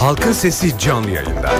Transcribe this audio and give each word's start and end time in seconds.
Halkın 0.00 0.32
Sesi 0.32 0.78
canlı 0.78 1.10
yayında. 1.10 1.52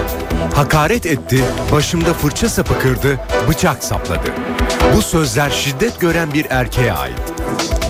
Hakaret 0.55 1.07
etti, 1.07 1.45
başımda 1.73 2.15
fırça 2.15 2.49
sapı 2.49 2.79
kırdı, 2.79 3.21
bıçak 3.49 3.85
sapladı. 3.85 4.33
Bu 4.97 5.03
sözler 5.03 5.51
şiddet 5.51 6.01
gören 6.01 6.35
bir 6.35 6.47
erkeğe 6.51 6.93
ait. 6.93 7.19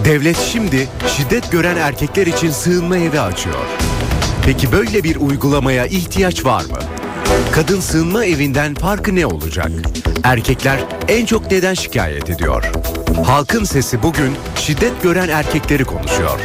Devlet 0.05 0.37
şimdi 0.39 0.89
şiddet 1.17 1.53
gören 1.53 1.77
erkekler 1.77 2.27
için 2.27 2.51
sığınma 2.51 2.97
evi 2.97 3.21
açıyor. 3.21 3.65
Peki 4.45 4.73
böyle 4.73 5.05
bir 5.05 5.17
uygulamaya 5.17 5.87
ihtiyaç 5.87 6.45
var 6.45 6.65
mı? 6.65 6.79
Kadın 7.53 7.81
sığınma 7.81 8.25
evinden 8.25 8.75
farkı 8.75 9.15
ne 9.15 9.27
olacak? 9.27 9.71
Erkekler 10.25 10.79
en 11.09 11.27
çok 11.27 11.51
neden 11.51 11.75
şikayet 11.75 12.31
ediyor? 12.31 12.65
Halkın 13.27 13.65
sesi 13.65 14.03
bugün 14.03 14.37
şiddet 14.57 15.03
gören 15.03 15.29
erkekleri 15.29 15.85
konuşuyor. 15.85 16.41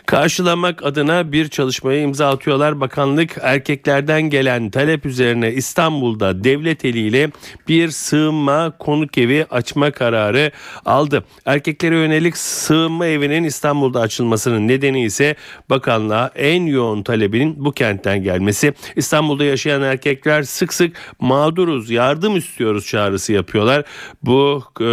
karşılamak 0.07 0.83
adına 0.83 1.33
bir 1.33 1.49
çalışmaya 1.49 2.01
imza 2.01 2.31
atıyorlar. 2.31 2.81
Bakanlık 2.81 3.37
erkeklerden 3.41 4.23
gelen 4.23 4.71
talep 4.71 5.07
üzerine 5.07 5.53
İstanbul'da 5.53 6.45
devlet 6.45 6.85
eliyle 6.85 7.31
bir 7.69 7.91
sığınma 7.91 8.73
konuk 8.79 9.19
evi 9.19 9.47
açma 9.51 9.91
kararı 9.91 10.51
aldı. 10.85 11.25
Erkeklere 11.47 11.95
yönelik 11.95 12.37
sığınma 12.37 13.07
evinin 13.07 13.45
İstanbul'da 13.45 14.01
açılmasının 14.01 14.69
nedeni 14.69 15.05
ise 15.05 15.37
bakanlığa 15.71 16.31
en 16.35 16.63
yoğun 16.63 17.03
talebinin 17.03 17.65
bu 17.65 17.73
kentten 17.73 18.23
gelmesi 18.23 18.48
gelmesi. 18.49 18.73
İstanbul'da 18.97 19.45
yaşayan 19.45 19.83
erkekler 19.83 20.43
sık 20.43 20.73
sık 20.73 20.97
mağduruz, 21.21 21.91
yardım 21.91 22.37
istiyoruz 22.37 22.87
çağrısı 22.87 23.33
yapıyorlar. 23.33 23.85
Bu 24.23 24.65
e, 24.81 24.85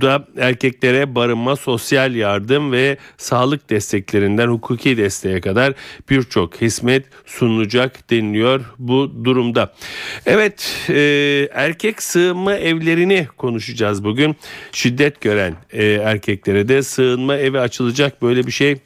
da 0.00 0.26
erkeklere 0.38 1.14
barınma, 1.14 1.56
sosyal 1.56 2.14
yardım 2.14 2.72
ve 2.72 2.96
sağlık 3.16 3.70
desteklerinden 3.70 4.48
hukuki 4.48 4.96
desteğe 4.96 5.40
kadar 5.40 5.74
birçok 6.10 6.60
hizmet 6.60 7.06
sunulacak 7.26 8.10
deniliyor 8.10 8.60
bu 8.78 9.24
durumda. 9.24 9.72
Evet, 10.26 10.86
e, 10.88 11.48
erkek 11.52 12.02
sığınma 12.02 12.54
evlerini 12.54 13.28
konuşacağız 13.36 14.04
bugün. 14.04 14.36
Şiddet 14.72 15.20
gören 15.20 15.54
e, 15.72 15.84
erkeklere 15.84 16.68
de 16.68 16.82
sığınma 16.82 17.36
evi 17.36 17.60
açılacak 17.60 18.22
böyle 18.22 18.46
bir 18.46 18.52
şey 18.52 18.76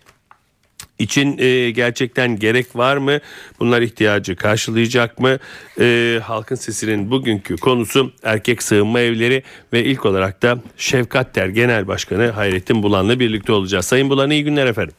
için 1.01 1.39
e, 1.39 1.71
gerçekten 1.71 2.39
gerek 2.39 2.77
var 2.77 2.97
mı? 2.97 3.19
Bunlar 3.61 3.83
ihtiyacı 3.83 4.37
karşılayacak 4.37 5.19
mı? 5.19 5.39
E, 5.81 6.19
Halkın 6.23 6.55
Sesi'nin 6.57 7.11
bugünkü 7.11 7.57
konusu 7.57 8.13
erkek 8.23 8.63
sığınma 8.63 9.01
evleri 9.01 9.43
ve 9.73 9.85
ilk 9.85 10.07
olarak 10.07 10.43
da 10.43 10.59
Şefkat 10.77 11.37
Der 11.37 11.47
Genel 11.49 11.87
Başkanı 11.87 12.29
Hayrettin 12.31 12.83
Bulan'la 12.83 13.21
birlikte 13.21 13.53
olacağız. 13.53 13.85
Sayın 13.85 14.11
Bulan 14.11 14.31
iyi 14.31 14.45
günler 14.45 14.67
efendim. 14.67 14.95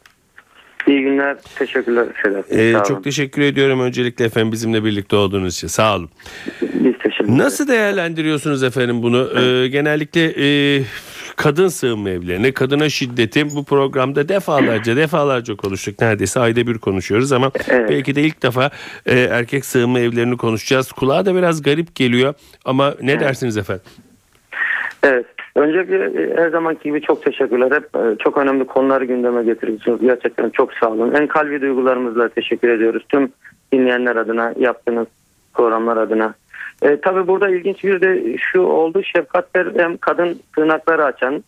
İyi 0.87 1.01
günler. 1.01 1.37
Teşekkürler 1.55 2.07
Sedat. 2.23 2.51
Ee, 2.51 2.73
çok 2.87 3.03
teşekkür 3.03 3.41
ediyorum 3.41 3.79
öncelikle 3.81 4.25
efendim 4.25 4.51
bizimle 4.51 4.83
birlikte 4.83 5.15
olduğunuz 5.15 5.55
için. 5.55 5.67
Sağ 5.67 5.95
olun. 5.95 6.09
Biz 6.61 6.93
teşekkür 7.03 7.25
ederiz. 7.25 7.37
Nasıl 7.37 7.67
değerlendiriyorsunuz 7.67 8.63
efendim 8.63 9.03
bunu? 9.03 9.29
Ee, 9.39 9.67
genellikle 9.67 10.33
e, 10.37 10.83
kadın 11.41 11.67
sığınma 11.67 12.09
evlerine, 12.09 12.51
kadına 12.51 12.89
şiddeti 12.89 13.45
bu 13.55 13.65
programda 13.65 14.29
defalarca 14.29 14.95
defalarca 14.95 15.55
konuştuk. 15.55 16.01
Neredeyse 16.01 16.39
ayda 16.39 16.67
bir 16.67 16.77
konuşuyoruz 16.77 17.31
ama 17.31 17.51
Evet. 17.69 17.89
belki 17.89 18.15
de 18.15 18.21
ilk 18.21 18.43
defa 18.43 18.69
e, 19.05 19.19
erkek 19.19 19.65
sığınma 19.65 19.99
evlerini 19.99 20.37
konuşacağız. 20.37 20.91
Kulağa 20.91 21.25
da 21.25 21.35
biraz 21.35 21.61
garip 21.61 21.95
geliyor 21.95 22.33
ama 22.65 22.93
ne 23.01 23.19
dersiniz 23.19 23.57
efendim? 23.57 23.83
Evet. 25.03 25.25
Öncelikle 25.55 26.11
her 26.35 26.49
zamanki 26.49 26.83
gibi 26.83 27.01
çok 27.01 27.23
teşekkürler. 27.23 27.71
Hep 27.71 27.95
e, 27.95 28.17
çok 28.19 28.37
önemli 28.37 28.65
konuları 28.65 29.05
gündeme 29.05 29.43
getiriyorsunuz. 29.43 30.01
Gerçekten 30.01 30.49
çok 30.49 30.73
sağ 30.73 30.89
olun. 30.89 31.13
En 31.13 31.27
kalbi 31.27 31.61
duygularımızla 31.61 32.29
teşekkür 32.29 32.69
ediyoruz. 32.69 33.03
Tüm 33.09 33.31
dinleyenler 33.73 34.15
adına, 34.15 34.53
yaptığınız 34.59 35.07
programlar 35.53 35.97
adına. 35.97 36.33
E, 36.81 37.01
tabii 37.01 37.27
burada 37.27 37.49
ilginç 37.49 37.83
bir 37.83 38.01
de 38.01 38.37
şu 38.37 38.61
oldu. 38.61 39.03
Şefkatler 39.03 39.67
hem 39.77 39.97
kadın 39.97 40.39
sığınakları 40.55 41.05
açan 41.05 41.43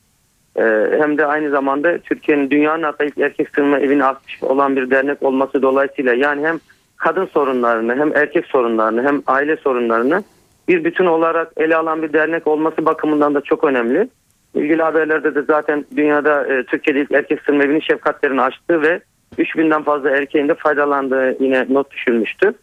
e, 0.56 0.64
hem 1.00 1.18
de 1.18 1.26
aynı 1.26 1.50
zamanda 1.50 1.98
Türkiye'nin 1.98 2.50
dünyanın 2.50 2.84
hatta 2.84 3.06
ilk 3.06 3.18
erkek 3.18 3.50
sığınma 3.56 3.80
evini 3.80 4.06
açmış 4.06 4.44
olan 4.44 4.76
bir 4.76 4.90
dernek 4.90 5.24
olması 5.24 5.62
dolayısıyla 5.62 6.14
yani 6.14 6.48
hem 6.48 6.60
kadın 6.98 7.26
sorunlarını 7.26 7.96
hem 7.96 8.16
erkek 8.16 8.46
sorunlarını 8.46 9.04
hem 9.04 9.22
aile 9.28 9.58
sorunlarını 9.58 10.24
bir 10.68 10.84
bütün 10.84 11.06
olarak 11.06 11.52
ele 11.58 11.76
alan 11.76 12.02
bir 12.02 12.14
dernek 12.14 12.48
olması 12.48 12.86
bakımından 12.86 13.36
da 13.36 13.42
çok 13.42 13.64
önemli. 13.64 14.08
İlgili 14.56 14.84
haberlerde 14.84 15.36
de 15.36 15.42
zaten 15.42 15.86
dünyada 15.96 16.54
e, 16.54 16.64
Türkiye'de 16.64 17.02
ilk 17.02 17.12
erkek 17.12 17.42
sığınma 17.42 17.64
evinin 17.64 17.80
şefkatlerini 17.80 18.42
açtığı 18.42 18.82
ve 18.82 19.02
3000'den 19.38 19.84
fazla 19.84 20.10
erkeğin 20.10 20.48
de 20.48 20.54
faydalandığı 20.54 21.44
yine 21.44 21.66
not 21.70 21.92
düşülmüştü. 21.92 22.54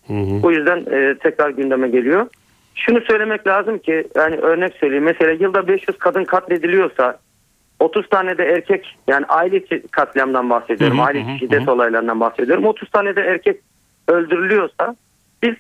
Bu 0.42 0.52
yüzden 0.52 0.78
e, 0.90 1.14
tekrar 1.14 1.50
gündeme 1.50 1.88
geliyor. 1.88 2.26
Şunu 2.74 3.00
söylemek 3.00 3.46
lazım 3.46 3.78
ki 3.78 4.08
yani 4.16 4.36
örnek 4.36 4.74
söyleyeyim 4.74 5.04
mesela 5.04 5.32
yılda 5.32 5.68
500 5.68 5.98
kadın 5.98 6.24
katlediliyorsa 6.24 7.18
30 7.80 8.08
tane 8.08 8.38
de 8.38 8.44
erkek 8.44 8.98
yani 9.08 9.26
aile 9.26 9.56
içi 9.56 9.82
katliamdan 9.90 10.50
bahsediyorum. 10.50 10.98
Hı 10.98 11.02
hı, 11.02 11.06
aile 11.06 11.20
içi 11.20 11.38
şiddet 11.38 11.68
olaylarından 11.68 12.20
bahsediyorum. 12.20 12.64
30 12.64 12.90
tane 12.90 13.16
de 13.16 13.20
erkek 13.20 13.60
öldürülüyorsa 14.08 14.96
biz 15.42 15.54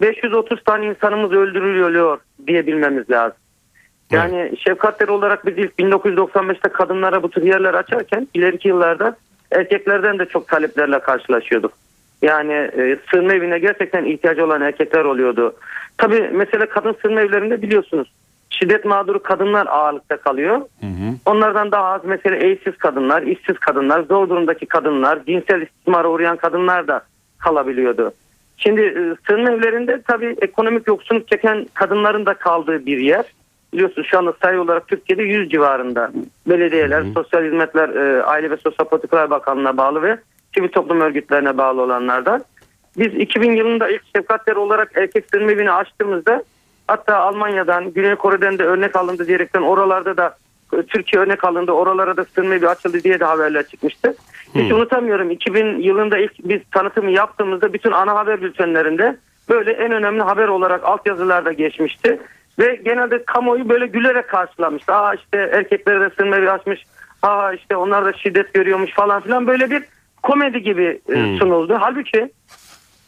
530 0.00 0.64
tane 0.64 0.86
insanımız 0.86 1.32
öldürülüyor 1.32 2.18
diyebilmemiz 2.46 3.10
lazım. 3.10 3.38
Yani 4.10 4.52
şefkatler 4.58 5.08
olarak 5.08 5.46
biz 5.46 5.58
ilk 5.58 5.78
1995'te 5.78 6.68
kadınlara 6.68 7.22
bu 7.22 7.30
tür 7.30 7.42
yerler 7.42 7.74
açarken 7.74 8.28
ileriki 8.34 8.68
yıllarda 8.68 9.16
erkeklerden 9.52 10.18
de 10.18 10.26
çok 10.26 10.48
taleplerle 10.48 10.98
karşılaşıyorduk. 10.98 11.72
Yani 12.24 12.52
e, 12.52 12.98
sığınma 13.10 13.32
evine 13.32 13.58
gerçekten 13.58 14.04
ihtiyacı 14.04 14.44
olan 14.44 14.60
erkekler 14.60 15.04
oluyordu. 15.04 15.54
Tabii 15.98 16.30
mesela 16.32 16.66
kadın 16.66 16.96
sığınma 17.02 17.20
evlerinde 17.20 17.62
biliyorsunuz 17.62 18.12
şiddet 18.50 18.84
mağduru 18.84 19.22
kadınlar 19.22 19.66
ağırlıkta 19.66 20.16
kalıyor. 20.16 20.60
Onlardan 21.26 21.72
daha 21.72 21.84
az 21.84 22.00
mesela 22.04 22.36
evsiz 22.36 22.76
kadınlar, 22.76 23.22
işsiz 23.22 23.58
kadınlar, 23.58 24.02
zor 24.02 24.28
durumdaki 24.28 24.66
kadınlar, 24.66 25.24
cinsel 25.26 25.62
istismara 25.62 26.08
uğrayan 26.08 26.36
kadınlar 26.36 26.88
da 26.88 27.02
kalabiliyordu. 27.38 28.12
Şimdi 28.56 28.80
e, 28.80 29.02
sığınma 29.26 29.50
evlerinde 29.50 30.02
tabii 30.02 30.36
ekonomik 30.40 30.88
yoksunluk 30.88 31.28
çeken 31.28 31.66
kadınların 31.74 32.26
da 32.26 32.34
kaldığı 32.34 32.86
bir 32.86 32.98
yer. 32.98 33.24
Biliyorsunuz 33.72 34.08
şu 34.10 34.18
anda 34.18 34.34
sayı 34.42 34.60
olarak 34.60 34.88
Türkiye'de 34.88 35.22
100 35.22 35.50
civarında 35.50 36.12
belediyeler, 36.46 37.04
sosyal 37.14 37.44
hizmetler, 37.44 37.88
e, 37.88 38.22
Aile 38.22 38.50
ve 38.50 38.56
Sosyal 38.56 38.88
Politikalar 38.88 39.30
Bakanlığı'na 39.30 39.76
bağlı 39.76 40.02
ve 40.02 40.18
sivil 40.54 40.68
toplum 40.68 41.00
örgütlerine 41.00 41.58
bağlı 41.58 41.82
olanlardan. 41.82 42.44
Biz 42.98 43.14
2000 43.14 43.52
yılında 43.52 43.88
ilk 43.88 44.02
şefkatler 44.16 44.56
olarak 44.56 44.90
erkek 44.94 45.24
sığınma 45.32 45.52
evini 45.52 45.72
açtığımızda 45.72 46.42
hatta 46.88 47.16
Almanya'dan, 47.16 47.92
Güney 47.92 48.14
Kore'den 48.14 48.58
de 48.58 48.64
örnek 48.64 48.96
alındı 48.96 49.26
diyerekten 49.26 49.62
oralarda 49.62 50.16
da 50.16 50.36
e, 50.72 50.82
Türkiye 50.82 51.22
örnek 51.22 51.44
alındı, 51.44 51.72
oralara 51.72 52.16
da 52.16 52.24
sığınma 52.24 52.54
evi 52.54 52.68
açıldı 52.68 53.02
diye 53.04 53.20
de 53.20 53.24
haberler 53.24 53.66
çıkmıştı. 53.66 54.14
Hiç 54.54 54.72
unutamıyorum 54.72 55.30
2000 55.30 55.78
yılında 55.78 56.18
ilk 56.18 56.32
biz 56.38 56.60
tanıtımı 56.70 57.10
yaptığımızda 57.10 57.72
bütün 57.72 57.92
ana 57.92 58.14
haber 58.14 58.42
bültenlerinde 58.42 59.16
böyle 59.48 59.72
en 59.72 59.92
önemli 59.92 60.22
haber 60.22 60.48
olarak 60.48 60.84
altyazılarda 60.84 61.52
geçmişti. 61.52 62.20
Ve 62.58 62.80
genelde 62.84 63.24
kamuoyu 63.24 63.68
böyle 63.68 63.86
gülerek 63.86 64.28
karşılamıştı. 64.28 64.94
Aa 64.94 65.14
işte 65.14 65.50
erkeklere 65.52 66.00
de 66.00 66.10
sığınma 66.16 66.36
evi 66.36 66.50
açmış. 66.50 66.84
Aa 67.22 67.52
işte 67.52 67.76
onlar 67.76 68.04
da 68.04 68.12
şiddet 68.12 68.54
görüyormuş 68.54 68.92
falan 68.92 69.20
filan 69.20 69.46
böyle 69.46 69.70
bir 69.70 69.82
komedi 70.24 70.62
gibi 70.62 71.00
e, 71.08 71.38
sunuldu. 71.38 71.76
Halbuki 71.80 72.30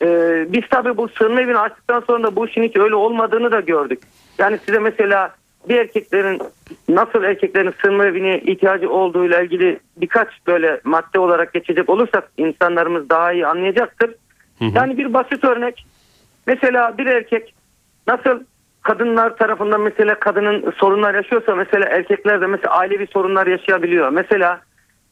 e, 0.03 0.09
biz 0.49 0.63
tabii 0.71 0.97
bu 0.97 1.09
sığınma 1.09 1.41
evini 1.41 1.59
açtıktan 1.59 2.05
sonra 2.07 2.23
da 2.23 2.37
bu 2.37 2.47
işin 2.47 2.63
hiç 2.63 2.77
öyle 2.77 2.95
olmadığını 2.95 3.53
da 3.53 3.61
gördük. 3.61 4.03
Yani 4.39 4.59
size 4.67 4.79
mesela 4.79 5.35
bir 5.69 5.77
erkeklerin 5.77 6.43
nasıl 6.89 7.23
erkeklerin 7.23 7.75
sığınma 7.83 8.07
evine 8.07 8.41
ihtiyacı 8.41 8.91
olduğuyla 8.91 9.43
ilgili 9.43 9.81
birkaç 9.97 10.29
böyle 10.47 10.81
madde 10.85 11.19
olarak 11.19 11.53
geçecek 11.53 11.89
olursak 11.89 12.31
insanlarımız 12.37 13.09
daha 13.11 13.33
iyi 13.33 13.47
anlayacaktır. 13.47 14.15
Yani 14.75 14.99
bir 14.99 15.15
basit 15.15 15.45
örnek 15.45 15.87
mesela 16.47 16.99
bir 16.99 17.07
erkek 17.07 17.55
nasıl 18.07 18.41
kadınlar 18.83 19.37
tarafından 19.37 19.81
mesela 19.81 20.19
kadının 20.19 20.73
sorunlar 20.77 21.15
yaşıyorsa 21.15 21.55
mesela 21.55 21.87
erkekler 21.89 22.41
de 22.41 22.47
mesela 22.47 22.75
ailevi 22.75 23.07
sorunlar 23.07 23.47
yaşayabiliyor. 23.47 24.11
Mesela 24.11 24.61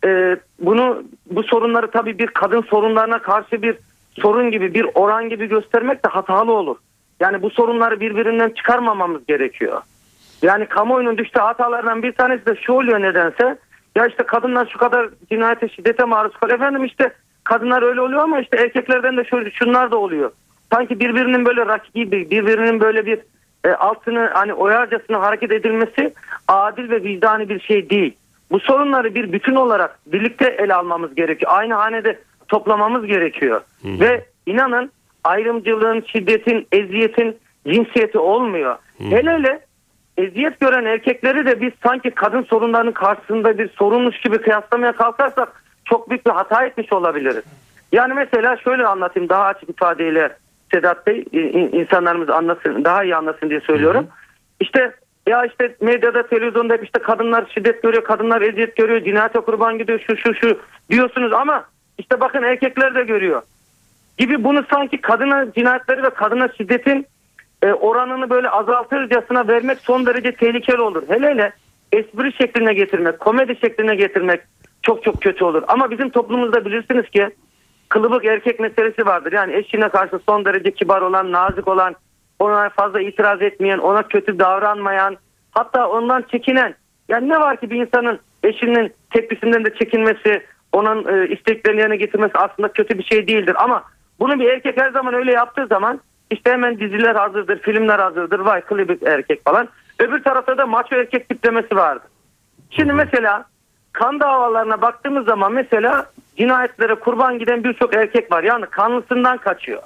e, 0.05 0.37
bunu 0.61 1.03
bu 1.31 1.43
sorunları 1.43 1.91
tabii 1.91 2.19
bir 2.19 2.27
kadın 2.27 2.63
sorunlarına 2.63 3.19
karşı 3.19 3.63
bir 3.63 3.77
sorun 4.21 4.51
gibi 4.51 4.75
bir 4.75 4.87
oran 4.95 5.29
gibi 5.29 5.47
göstermek 5.47 6.05
de 6.05 6.09
hatalı 6.09 6.53
olur. 6.53 6.77
Yani 7.21 7.43
bu 7.43 7.51
sorunları 7.51 8.01
birbirinden 8.01 8.51
çıkarmamamız 8.51 9.27
gerekiyor. 9.27 9.81
Yani 10.43 10.67
kamuoyunun 10.67 11.19
düştüğü 11.19 11.41
hatalardan 11.41 12.03
bir 12.03 12.13
tanesi 12.13 12.47
de 12.47 12.57
şu 12.57 12.73
oluyor 12.73 13.03
nedense. 13.03 13.59
Ya 13.97 14.07
işte 14.07 14.23
kadınlar 14.23 14.69
şu 14.73 14.79
kadar 14.79 15.09
cinayete 15.31 15.69
şiddete 15.69 16.05
maruz 16.05 16.33
kalıyor. 16.37 16.59
Efendim 16.59 16.85
işte 16.85 17.13
kadınlar 17.45 17.83
öyle 17.83 18.01
oluyor 18.01 18.23
ama 18.23 18.41
işte 18.41 18.57
erkeklerden 18.57 19.17
de 19.17 19.25
şöyle 19.25 19.51
şunlar 19.51 19.91
da 19.91 19.97
oluyor. 19.97 20.31
Sanki 20.73 21.01
birbirinin 21.01 21.47
böyle 21.47 21.67
rakibi, 21.67 22.31
birbirinin 22.31 22.81
böyle 22.81 23.07
bir 23.07 23.19
e, 23.65 23.71
altını 23.71 24.31
hani 24.35 24.55
oyarcasına 24.55 25.21
hareket 25.21 25.53
edilmesi 25.53 26.15
adil 26.49 26.91
ve 26.91 27.03
vicdani 27.03 27.49
bir 27.49 27.61
şey 27.61 27.91
değil. 27.91 28.15
Bu 28.51 28.61
sorunları 28.61 29.15
bir 29.15 29.33
bütün 29.33 29.55
olarak 29.55 29.99
birlikte 30.07 30.57
ele 30.59 30.75
almamız 30.75 31.15
gerekiyor. 31.15 31.53
Aynı 31.55 31.75
hanede 31.75 32.19
toplamamız 32.49 33.07
gerekiyor. 33.07 33.61
Ve 34.01 34.25
inanın 34.47 34.93
ayrımcılığın, 35.25 36.05
şiddetin, 36.07 36.67
eziyetin 36.73 37.37
cinsiyeti 37.69 38.19
olmuyor. 38.19 38.77
Hele 38.99 39.31
hele 39.33 39.61
eziyet 40.19 40.61
gören 40.61 40.85
erkekleri 40.85 41.47
de 41.47 41.61
biz 41.61 41.73
sanki 41.83 42.11
kadın 42.11 42.43
sorunlarının 42.43 42.93
karşısında 42.93 43.59
bir 43.59 43.69
sorunmuş 43.69 44.21
gibi 44.21 44.39
kıyaslamaya 44.39 44.93
kalkarsak 44.93 45.65
çok 45.85 46.11
büyük 46.11 46.27
bir 46.27 46.31
hata 46.31 46.65
etmiş 46.65 46.93
olabiliriz. 46.93 47.45
Yani 47.93 48.15
mesela 48.15 48.57
şöyle 48.57 48.87
anlatayım 48.87 49.29
daha 49.29 49.45
açık 49.45 49.69
ifadeyle 49.71 50.37
Sedat 50.73 51.07
Bey 51.07 51.25
in- 51.33 51.79
insanlarımız 51.81 52.31
anlasın 52.31 52.85
daha 52.85 53.05
iyi 53.05 53.17
anlasın 53.17 53.51
diye 53.51 53.61
söylüyorum. 53.61 54.07
İşte 54.61 54.93
ya 55.27 55.45
işte 55.45 55.77
medyada 55.81 56.27
televizyonda 56.27 56.75
hep 56.75 56.85
işte 56.85 56.99
kadınlar 56.99 57.51
şiddet 57.55 57.83
görüyor, 57.83 58.05
kadınlar 58.05 58.43
eziyet 58.43 58.77
görüyor, 58.77 59.05
cinayete 59.05 59.41
kurban 59.41 59.79
gidiyor 59.79 60.01
şu 60.07 60.17
şu 60.17 60.35
şu 60.35 60.59
diyorsunuz 60.91 61.33
ama 61.33 61.65
işte 61.99 62.21
bakın 62.21 62.43
erkekler 62.43 62.95
de 62.95 63.03
görüyor 63.03 63.43
gibi 64.19 64.45
bunu 64.45 64.65
sanki 64.71 65.01
kadına 65.01 65.53
cinayetleri 65.53 66.03
ve 66.03 66.11
kadına 66.11 66.49
şiddetin 66.49 67.07
e, 67.63 67.73
oranını 67.73 68.31
böyle 68.31 68.51
azaltırcasına 68.51 69.49
vermek 69.49 69.79
son 69.79 70.07
derece 70.07 70.33
tehlikeli 70.33 70.81
olur. 70.81 71.03
Hele 71.09 71.29
hele 71.29 71.53
espri 71.93 72.33
şekline 72.33 72.75
getirmek, 72.75 73.21
komedi 73.21 73.57
şekline 73.61 73.95
getirmek 73.95 74.41
çok 74.83 75.03
çok 75.03 75.23
kötü 75.23 75.45
olur. 75.45 75.63
Ama 75.69 75.91
bizim 75.91 76.11
toplumumuzda 76.11 76.65
bilirsiniz 76.65 77.11
ki 77.11 77.29
kılıbık 77.89 78.25
erkek 78.25 78.61
meselesi 78.61 79.07
vardır. 79.07 79.33
Yani 79.33 79.55
eşine 79.57 79.89
karşı 79.89 80.19
son 80.29 80.45
derece 80.45 80.71
kibar 80.71 81.01
olan, 81.01 81.33
nazik 81.33 81.69
olan, 81.69 81.97
ona 82.39 82.69
fazla 82.69 83.01
itiraz 83.01 83.43
etmeyen, 83.43 83.79
ona 83.79 84.03
kötü 84.03 84.39
davranmayan, 84.39 85.17
hatta 85.51 85.89
ondan 85.89 86.25
çekinen. 86.31 86.75
Yani 87.09 87.29
ne 87.29 87.41
var 87.41 87.61
ki 87.61 87.71
bir 87.71 87.87
insanın 87.87 88.19
eşinin 88.43 88.93
tepkisinden 89.11 89.65
de 89.65 89.75
çekinmesi, 89.75 90.43
onun 90.73 91.05
e, 91.09 91.29
isteklerini 91.29 91.81
yerine 91.81 91.97
getirmesi 91.97 92.39
aslında 92.39 92.73
kötü 92.73 92.99
bir 92.99 93.05
şey 93.05 93.27
değildir. 93.29 93.57
Ama 93.59 93.85
bunu 94.21 94.41
bir 94.41 94.51
erkek 94.51 94.81
her 94.81 94.91
zaman 94.91 95.15
öyle 95.15 95.33
yaptığı 95.33 95.67
zaman 95.67 96.01
işte 96.31 96.53
hemen 96.53 96.81
diziler 96.81 97.15
hazırdır, 97.15 97.59
filmler 97.59 97.99
hazırdır, 97.99 98.39
vay 98.39 98.61
klibik 98.61 99.03
erkek 99.03 99.45
falan. 99.45 99.69
Öbür 99.99 100.23
tarafta 100.23 100.59
da 100.59 100.67
maço 100.67 100.97
erkek 100.97 101.29
tiplemesi 101.29 101.77
vardır. 101.77 102.09
Şimdi 102.71 102.93
mesela 102.93 103.45
kan 103.93 104.21
davalarına 104.21 104.83
baktığımız 104.83 105.27
zaman 105.27 105.53
mesela 105.53 106.07
cinayetlere 106.37 106.95
kurban 106.95 107.39
giden 107.39 107.65
birçok 107.65 107.95
erkek 107.95 108.33
var. 108.33 108.43
Yani 108.43 108.67
kanlısından 108.67 109.39
kaçıyor. 109.39 109.83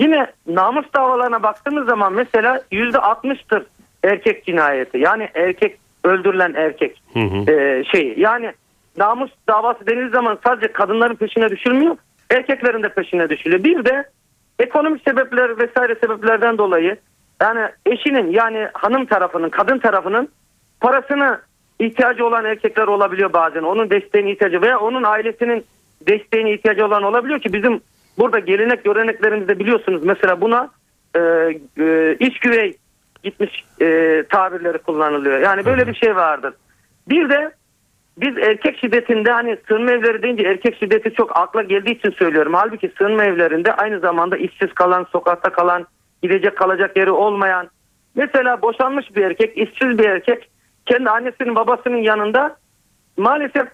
Yine 0.00 0.26
namus 0.46 0.86
davalarına 0.94 1.42
baktığımız 1.42 1.86
zaman 1.86 2.12
mesela 2.12 2.60
yüzde 2.70 2.98
altmıştır 2.98 3.66
erkek 4.04 4.46
cinayeti. 4.46 4.98
Yani 4.98 5.28
erkek 5.34 5.78
öldürülen 6.04 6.54
erkek 6.56 7.02
Hı 7.12 7.20
hı. 7.20 7.50
e, 7.50 7.84
şeyi. 7.84 8.20
Yani 8.20 8.52
namus 8.96 9.30
davası 9.48 9.86
denildiği 9.86 10.10
zaman 10.10 10.38
sadece 10.46 10.72
kadınların 10.72 11.14
peşine 11.14 11.48
düşülmüyor. 11.48 11.96
Erkeklerin 12.30 12.82
de 12.82 12.88
peşine 12.88 13.28
düşülüyor. 13.30 13.64
Bir 13.64 13.84
de 13.84 14.04
ekonomik 14.58 15.02
sebepler 15.08 15.58
vesaire 15.58 15.94
sebeplerden 15.94 16.58
dolayı 16.58 16.96
yani 17.42 17.68
eşinin 17.86 18.30
yani 18.30 18.68
hanım 18.72 19.06
tarafının 19.06 19.48
kadın 19.48 19.78
tarafının 19.78 20.28
parasını 20.80 21.40
ihtiyacı 21.78 22.26
olan 22.26 22.44
erkekler 22.44 22.86
olabiliyor 22.86 23.32
bazen. 23.32 23.62
Onun 23.62 23.90
desteğine 23.90 24.32
ihtiyacı 24.32 24.62
veya 24.62 24.78
onun 24.78 25.02
ailesinin 25.02 25.64
desteğine 26.08 26.52
ihtiyacı 26.52 26.86
olan 26.86 27.02
olabiliyor 27.02 27.40
ki 27.40 27.52
bizim 27.52 27.80
burada 28.18 28.38
gelenek 28.38 28.84
göreneklerimizde 28.84 29.58
biliyorsunuz 29.58 30.04
mesela 30.04 30.40
buna 30.40 30.70
e, 31.16 31.20
e, 31.78 32.16
iç 32.20 32.38
güvey 32.38 32.76
gitmiş 33.22 33.64
e, 33.80 34.22
tabirleri 34.28 34.78
kullanılıyor. 34.78 35.40
Yani 35.40 35.64
böyle 35.64 35.86
bir 35.86 35.94
şey 35.94 36.16
vardır. 36.16 36.54
Bir 37.08 37.28
de 37.28 37.50
biz 38.16 38.38
erkek 38.38 38.78
şiddetinde 38.78 39.32
hani 39.32 39.58
sığınma 39.68 39.90
evleri 39.90 40.22
deyince 40.22 40.42
erkek 40.42 40.76
şiddeti 40.76 41.14
çok 41.14 41.36
akla 41.36 41.62
geldiği 41.62 41.98
için 41.98 42.10
söylüyorum. 42.10 42.54
Halbuki 42.54 42.92
sığınma 42.98 43.24
evlerinde 43.24 43.72
aynı 43.72 44.00
zamanda 44.00 44.36
işsiz 44.36 44.72
kalan, 44.72 45.06
sokakta 45.12 45.50
kalan, 45.52 45.86
gidecek 46.22 46.56
kalacak 46.56 46.96
yeri 46.96 47.10
olmayan, 47.10 47.68
mesela 48.14 48.62
boşanmış 48.62 49.16
bir 49.16 49.24
erkek, 49.24 49.58
işsiz 49.58 49.98
bir 49.98 50.08
erkek 50.08 50.48
kendi 50.86 51.10
annesinin 51.10 51.54
babasının 51.54 51.96
yanında 51.96 52.56
maalesef 53.16 53.66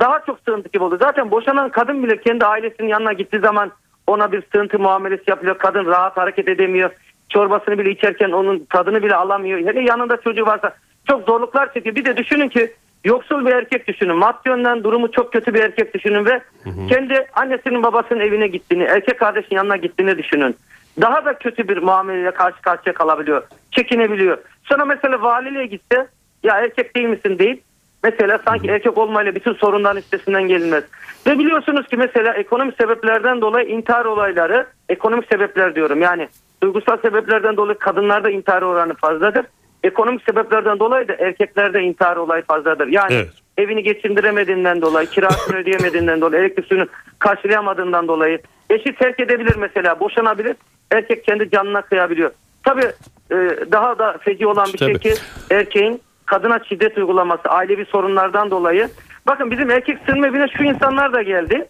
daha 0.00 0.24
çok 0.26 0.38
sığıntı 0.48 0.68
gibi 0.68 0.84
oldu. 0.84 0.98
Zaten 1.00 1.30
boşanan 1.30 1.70
kadın 1.70 2.02
bile 2.02 2.20
kendi 2.20 2.46
ailesinin 2.46 2.88
yanına 2.88 3.12
gittiği 3.12 3.40
zaman 3.40 3.72
ona 4.08 4.32
bir 4.32 4.42
sığıntı 4.52 4.78
muamelesi 4.78 5.22
yapıyor. 5.26 5.58
Kadın 5.58 5.86
rahat 5.86 6.16
hareket 6.16 6.48
edemiyor. 6.48 6.90
Çorbasını 7.28 7.78
bile 7.78 7.90
içerken 7.90 8.30
onun 8.30 8.66
tadını 8.70 9.02
bile 9.02 9.14
alamıyor. 9.14 9.58
Hele 9.58 9.80
yanında 9.80 10.20
çocuğu 10.20 10.46
varsa 10.46 10.74
çok 11.08 11.26
zorluklar 11.26 11.74
çekiyor. 11.74 11.96
Bir 11.96 12.04
de 12.04 12.16
düşünün 12.16 12.48
ki 12.48 12.72
yoksul 13.04 13.46
bir 13.46 13.52
erkek 13.52 13.88
düşünün. 13.88 14.16
Maddi 14.16 14.48
yönden 14.48 14.84
durumu 14.84 15.12
çok 15.12 15.32
kötü 15.32 15.54
bir 15.54 15.62
erkek 15.62 15.94
düşünün 15.94 16.24
ve 16.24 16.40
kendi 16.88 17.26
annesinin 17.32 17.82
babasının 17.82 18.20
evine 18.20 18.48
gittiğini, 18.48 18.82
erkek 18.82 19.18
kardeşin 19.18 19.56
yanına 19.56 19.76
gittiğini 19.76 20.18
düşünün. 20.18 20.56
Daha 21.00 21.24
da 21.24 21.38
kötü 21.38 21.68
bir 21.68 21.76
muameleyle 21.76 22.30
karşı 22.30 22.62
karşıya 22.62 22.94
kalabiliyor. 22.94 23.42
Çekinebiliyor. 23.70 24.38
Sonra 24.64 24.84
mesela 24.84 25.22
valiliğe 25.22 25.66
gitse 25.66 26.06
ya 26.42 26.56
erkek 26.58 26.96
değil 26.96 27.08
misin 27.08 27.38
deyip 27.38 27.62
mesela 28.04 28.38
sanki 28.44 28.68
erkek 28.68 28.98
olmayla 28.98 29.34
bütün 29.34 29.52
sorunların 29.52 29.96
üstesinden 29.96 30.48
gelinmez. 30.48 30.84
Ve 31.26 31.38
biliyorsunuz 31.38 31.86
ki 31.88 31.96
mesela 31.96 32.34
ekonomik 32.34 32.76
sebeplerden 32.76 33.40
dolayı 33.40 33.68
intihar 33.68 34.04
olayları, 34.04 34.66
ekonomik 34.88 35.28
sebepler 35.32 35.74
diyorum 35.74 36.02
yani 36.02 36.28
duygusal 36.62 36.96
sebeplerden 36.96 37.56
dolayı 37.56 37.78
kadınlarda 37.78 38.30
intihar 38.30 38.62
oranı 38.62 38.94
fazladır. 38.94 39.46
Ekonomik 39.82 40.22
sebeplerden 40.22 40.78
dolayı 40.78 41.08
da 41.08 41.14
erkeklerde 41.14 41.82
intihar 41.82 42.16
olayı 42.16 42.42
fazladır. 42.42 42.86
Yani 42.86 43.14
Evet. 43.14 43.28
evini 43.58 43.82
geçindiremediğinden 43.82 44.82
dolayı, 44.82 45.06
kirasını 45.06 45.56
ödeyemediğinden 45.60 46.20
dolayı, 46.20 46.42
elektrik 46.42 46.66
suyunu 46.66 46.86
karşılayamadığından 47.18 48.08
dolayı 48.08 48.38
eşi 48.70 48.94
terk 48.94 49.20
edebilir 49.20 49.56
mesela, 49.56 50.00
boşanabilir. 50.00 50.56
Erkek 50.92 51.24
kendi 51.24 51.50
canına 51.50 51.82
kıyabiliyor. 51.82 52.30
Tabii 52.62 52.86
e, 53.30 53.36
daha 53.72 53.98
da 53.98 54.16
feci 54.20 54.46
olan 54.46 54.66
bir 54.72 54.78
şey 54.78 54.92
Tabii. 54.92 54.98
ki 54.98 55.14
erkeğin 55.50 56.02
kadına 56.28 56.58
şiddet 56.68 56.98
uygulaması, 56.98 57.48
ailevi 57.48 57.84
sorunlardan 57.84 58.50
dolayı. 58.50 58.88
Bakın 59.26 59.50
bizim 59.50 59.70
erkek 59.70 59.98
sığınma 60.06 60.26
evine 60.26 60.48
şu 60.48 60.62
insanlar 60.64 61.12
da 61.12 61.22
geldi. 61.22 61.68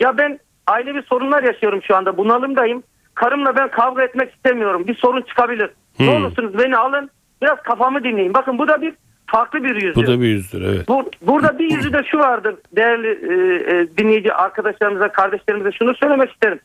Ya 0.00 0.18
ben 0.18 0.38
ailevi 0.66 1.02
sorunlar 1.02 1.42
yaşıyorum 1.42 1.82
şu 1.82 1.96
anda. 1.96 2.16
Bunalımdayım. 2.16 2.82
Karımla 3.14 3.56
ben 3.56 3.70
kavga 3.70 4.02
etmek 4.02 4.34
istemiyorum. 4.34 4.86
Bir 4.86 4.94
sorun 4.94 5.22
çıkabilir. 5.22 5.70
Ne 6.00 6.06
Hmm. 6.06 6.14
olursunuz 6.24 6.58
beni 6.58 6.76
alın. 6.76 7.10
Biraz 7.42 7.62
kafamı 7.62 8.04
dinleyin. 8.04 8.34
Bakın 8.34 8.58
bu 8.58 8.68
da 8.68 8.82
bir 8.82 8.94
farklı 9.26 9.64
bir 9.64 9.74
yüzü. 9.74 9.94
Bu 9.94 10.06
da 10.06 10.20
bir 10.20 10.26
yüzdür 10.26 10.62
evet. 10.62 10.88
Bu, 10.88 11.10
burada 11.22 11.58
bir 11.58 11.70
yüzü 11.70 11.92
de 11.92 12.02
şu 12.10 12.18
vardır 12.18 12.54
değerli 12.76 13.08
e, 13.08 13.34
e, 13.76 13.96
dinleyici 13.96 14.32
arkadaşlarımıza, 14.34 15.08
kardeşlerimize 15.12 15.72
şunu 15.72 15.94
söylemek 15.94 16.32
isterim. 16.32 16.60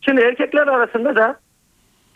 Şimdi 0.00 0.20
erkekler 0.20 0.66
arasında 0.66 1.16
da 1.16 1.36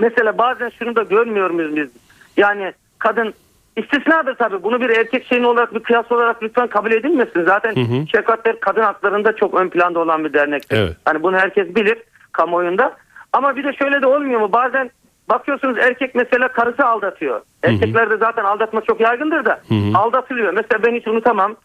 mesela 0.00 0.38
bazen 0.38 0.68
şunu 0.78 0.96
da 0.96 1.02
görmüyor 1.02 1.50
muyuz 1.50 1.76
biz? 1.76 1.90
Yani 2.36 2.72
kadın 2.98 3.34
istisnadır 3.76 4.34
tabii. 4.34 4.62
Bunu 4.62 4.80
bir 4.80 4.90
erkek 4.90 5.26
şeyin 5.26 5.44
olarak 5.44 5.74
bir 5.74 5.80
kıyas 5.80 6.12
olarak 6.12 6.42
lütfen 6.42 6.66
kabul 6.66 6.92
edilmesin. 6.92 7.44
Zaten 7.44 7.76
Hı 7.76 7.80
hı. 7.80 8.06
Şefkatler 8.06 8.60
kadın 8.60 8.82
haklarında 8.82 9.36
çok 9.36 9.54
ön 9.54 9.68
planda 9.68 9.98
olan 9.98 10.24
bir 10.24 10.32
dernektir. 10.32 10.78
Evet. 10.78 10.96
Hani 11.04 11.22
bunu 11.22 11.36
herkes 11.36 11.74
bilir 11.74 11.98
kamuoyunda. 12.32 12.96
Ama 13.32 13.56
bir 13.56 13.64
de 13.64 13.72
şöyle 13.72 14.02
de 14.02 14.06
olmuyor 14.06 14.40
mu? 14.40 14.52
Bazen 14.52 14.90
bakıyorsunuz 15.28 15.78
erkek 15.78 16.14
mesela 16.14 16.48
karısı 16.48 16.86
aldatıyor. 16.86 17.40
Erkeklerde 17.62 18.16
zaten 18.16 18.44
aldatma 18.44 18.80
çok 18.80 19.00
yaygındır 19.00 19.44
da 19.44 19.60
hı. 19.68 19.98
aldatılıyor. 19.98 20.52
Mesela 20.52 20.82
ben 20.82 20.94
hiç 20.94 21.08
unutamam. 21.08 21.56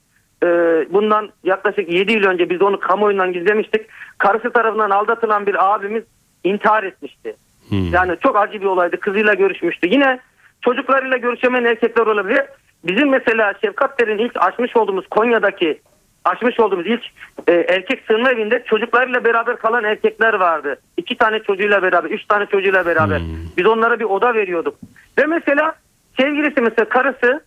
Ee, 0.43 0.47
bundan 0.89 1.29
yaklaşık 1.43 1.93
7 1.93 2.11
yıl 2.11 2.23
önce 2.23 2.49
biz 2.49 2.61
onu 2.61 2.79
kamuoyundan 2.79 3.33
gizlemiştik. 3.33 3.81
Karısı 4.17 4.49
tarafından 4.49 4.89
aldatılan 4.89 5.45
bir 5.45 5.73
abimiz 5.73 6.03
intihar 6.43 6.83
etmişti. 6.83 7.35
Hı. 7.69 7.75
Yani 7.75 8.17
çok 8.23 8.37
acı 8.37 8.61
bir 8.61 8.65
olaydı. 8.65 8.99
Kızıyla 8.99 9.33
görüşmüştü. 9.33 9.89
Yine 9.89 10.19
çocuklarıyla 10.65 11.17
görüşemeyen 11.17 11.65
erkekler 11.65 12.07
olabilir. 12.07 12.43
Bizim 12.83 13.09
mesela 13.09 13.53
Şefkatler'in 13.61 14.17
ilk 14.17 14.43
açmış 14.43 14.75
olduğumuz 14.75 15.07
Konya'daki 15.07 15.81
açmış 16.25 16.59
olduğumuz 16.59 16.87
ilk 16.87 17.01
e, 17.47 17.53
erkek 17.53 18.03
sığınma 18.07 18.31
evinde 18.31 18.63
çocuklarıyla 18.65 19.23
beraber 19.23 19.55
kalan 19.57 19.83
erkekler 19.83 20.33
vardı. 20.33 20.79
İki 20.97 21.17
tane 21.17 21.39
çocuğuyla 21.39 21.81
beraber, 21.81 22.09
üç 22.09 22.25
tane 22.25 22.45
çocuğuyla 22.45 22.85
beraber. 22.85 23.21
Biz 23.57 23.65
onlara 23.65 23.99
bir 23.99 24.05
oda 24.05 24.33
veriyorduk. 24.33 24.75
Ve 25.17 25.25
mesela 25.25 25.75
sevgilisi 26.17 26.61
mesela 26.61 26.89
karısı 26.89 27.41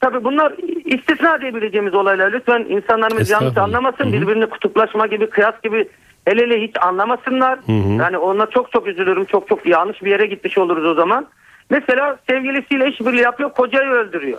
Tabii 0.00 0.24
bunlar 0.24 0.52
istisna 0.84 1.40
diyebileceğimiz 1.40 1.94
olaylar. 1.94 2.32
Lütfen 2.32 2.66
insanlarımız 2.68 3.30
yanlış 3.30 3.56
anlamasın. 3.56 4.04
Hı 4.04 4.08
hı. 4.08 4.12
Birbirine 4.12 4.46
kutuplaşma 4.46 5.06
gibi, 5.06 5.30
kıyas 5.30 5.54
gibi 5.62 5.88
el 6.26 6.38
ele 6.38 6.62
hiç 6.62 6.76
anlamasınlar. 6.80 7.58
Yani 7.98 8.18
ona 8.18 8.46
çok 8.46 8.72
çok 8.72 8.86
üzülürüm. 8.86 9.24
Çok 9.24 9.48
çok 9.48 9.66
yanlış 9.66 10.02
bir 10.02 10.10
yere 10.10 10.26
gitmiş 10.26 10.58
oluruz 10.58 10.84
o 10.84 10.94
zaman. 10.94 11.26
Mesela 11.70 12.18
sevgilisiyle 12.30 12.88
işbirliği 12.88 13.20
yapıyor, 13.20 13.50
kocayı 13.50 13.90
öldürüyor. 13.90 14.38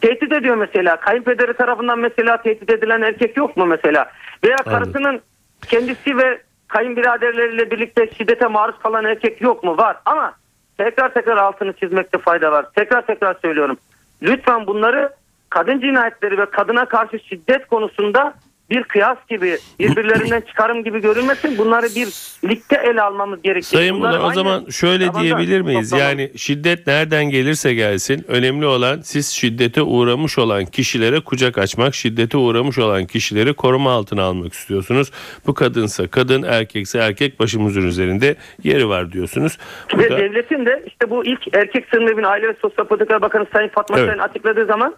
Tehdit 0.00 0.32
ediyor 0.32 0.56
mesela. 0.56 0.96
Kayınpederi 0.96 1.54
tarafından 1.54 1.98
mesela 1.98 2.42
tehdit 2.42 2.70
edilen 2.70 3.02
erkek 3.02 3.36
yok 3.36 3.56
mu 3.56 3.66
mesela? 3.66 4.10
Veya 4.44 4.56
karısının 4.56 5.20
kendisi 5.68 6.16
ve 6.16 6.42
kayınbiraderleriyle 6.68 7.70
birlikte 7.70 8.10
şiddete 8.18 8.46
maruz 8.46 8.78
kalan 8.78 9.04
erkek 9.04 9.40
yok 9.40 9.64
mu? 9.64 9.78
Var 9.78 9.96
ama 10.04 10.34
tekrar 10.78 11.14
tekrar 11.14 11.36
altını 11.36 11.72
çizmekte 11.72 12.18
fayda 12.18 12.52
var. 12.52 12.66
Tekrar 12.74 13.06
tekrar 13.06 13.34
söylüyorum. 13.42 13.76
Lütfen 14.22 14.66
bunları 14.66 15.10
kadın 15.50 15.80
cinayetleri 15.80 16.38
ve 16.38 16.46
kadına 16.46 16.84
karşı 16.84 17.18
şiddet 17.18 17.66
konusunda 17.66 18.34
bir 18.70 18.82
kıyas 18.82 19.18
gibi 19.30 19.58
birbirlerinden 19.78 20.40
çıkarım 20.48 20.84
gibi 20.84 21.00
görünmesin. 21.00 21.58
Bunları 21.58 21.86
bir 21.86 22.08
ligde 22.48 22.76
ele 22.90 23.02
almamız 23.02 23.42
gerekiyor. 23.42 23.62
Sayın 23.82 23.96
Bunları 23.96 24.18
Bulan 24.18 24.30
o 24.30 24.34
zaman 24.34 24.64
şöyle 24.70 25.04
zamanda 25.04 25.22
diyebilir 25.24 25.60
miyiz? 25.60 25.90
toplama- 25.92 26.02
Yani 26.02 26.30
şiddet 26.36 26.86
nereden 26.86 27.24
gelirse 27.30 27.74
gelsin 27.74 28.24
önemli 28.28 28.66
olan 28.66 29.00
siz 29.00 29.28
şiddete 29.28 29.82
uğramış 29.82 30.38
olan 30.38 30.64
kişilere 30.64 31.20
kucak 31.20 31.58
açmak, 31.58 31.94
şiddete 31.94 32.36
uğramış 32.38 32.78
olan 32.78 33.06
kişileri 33.06 33.54
koruma 33.54 33.90
altına 33.92 34.22
almak 34.22 34.52
istiyorsunuz. 34.52 35.10
Bu 35.46 35.54
kadınsa 35.54 36.06
kadın, 36.06 36.42
erkekse 36.42 36.98
erkek 36.98 37.40
başımızın 37.40 37.82
üzerinde 37.86 38.36
yeri 38.62 38.88
var 38.88 39.12
diyorsunuz. 39.12 39.58
Bu 39.94 39.98
Ve 39.98 40.10
da- 40.10 40.18
devletin 40.18 40.66
de 40.66 40.82
işte 40.86 41.10
bu 41.10 41.24
ilk 41.24 41.54
erkek 41.54 41.84
sınırlı 41.94 42.12
evin 42.12 42.22
Aile 42.22 42.48
ve 42.48 42.54
Sosyal 42.62 42.86
Politikalar 42.86 43.22
Bakanı 43.22 43.46
Sayın 43.52 43.68
Fatma 43.68 43.98
Evet. 43.98 44.08
Şahin 44.08 44.18
açıkladığı 44.18 44.66
zaman 44.66 44.94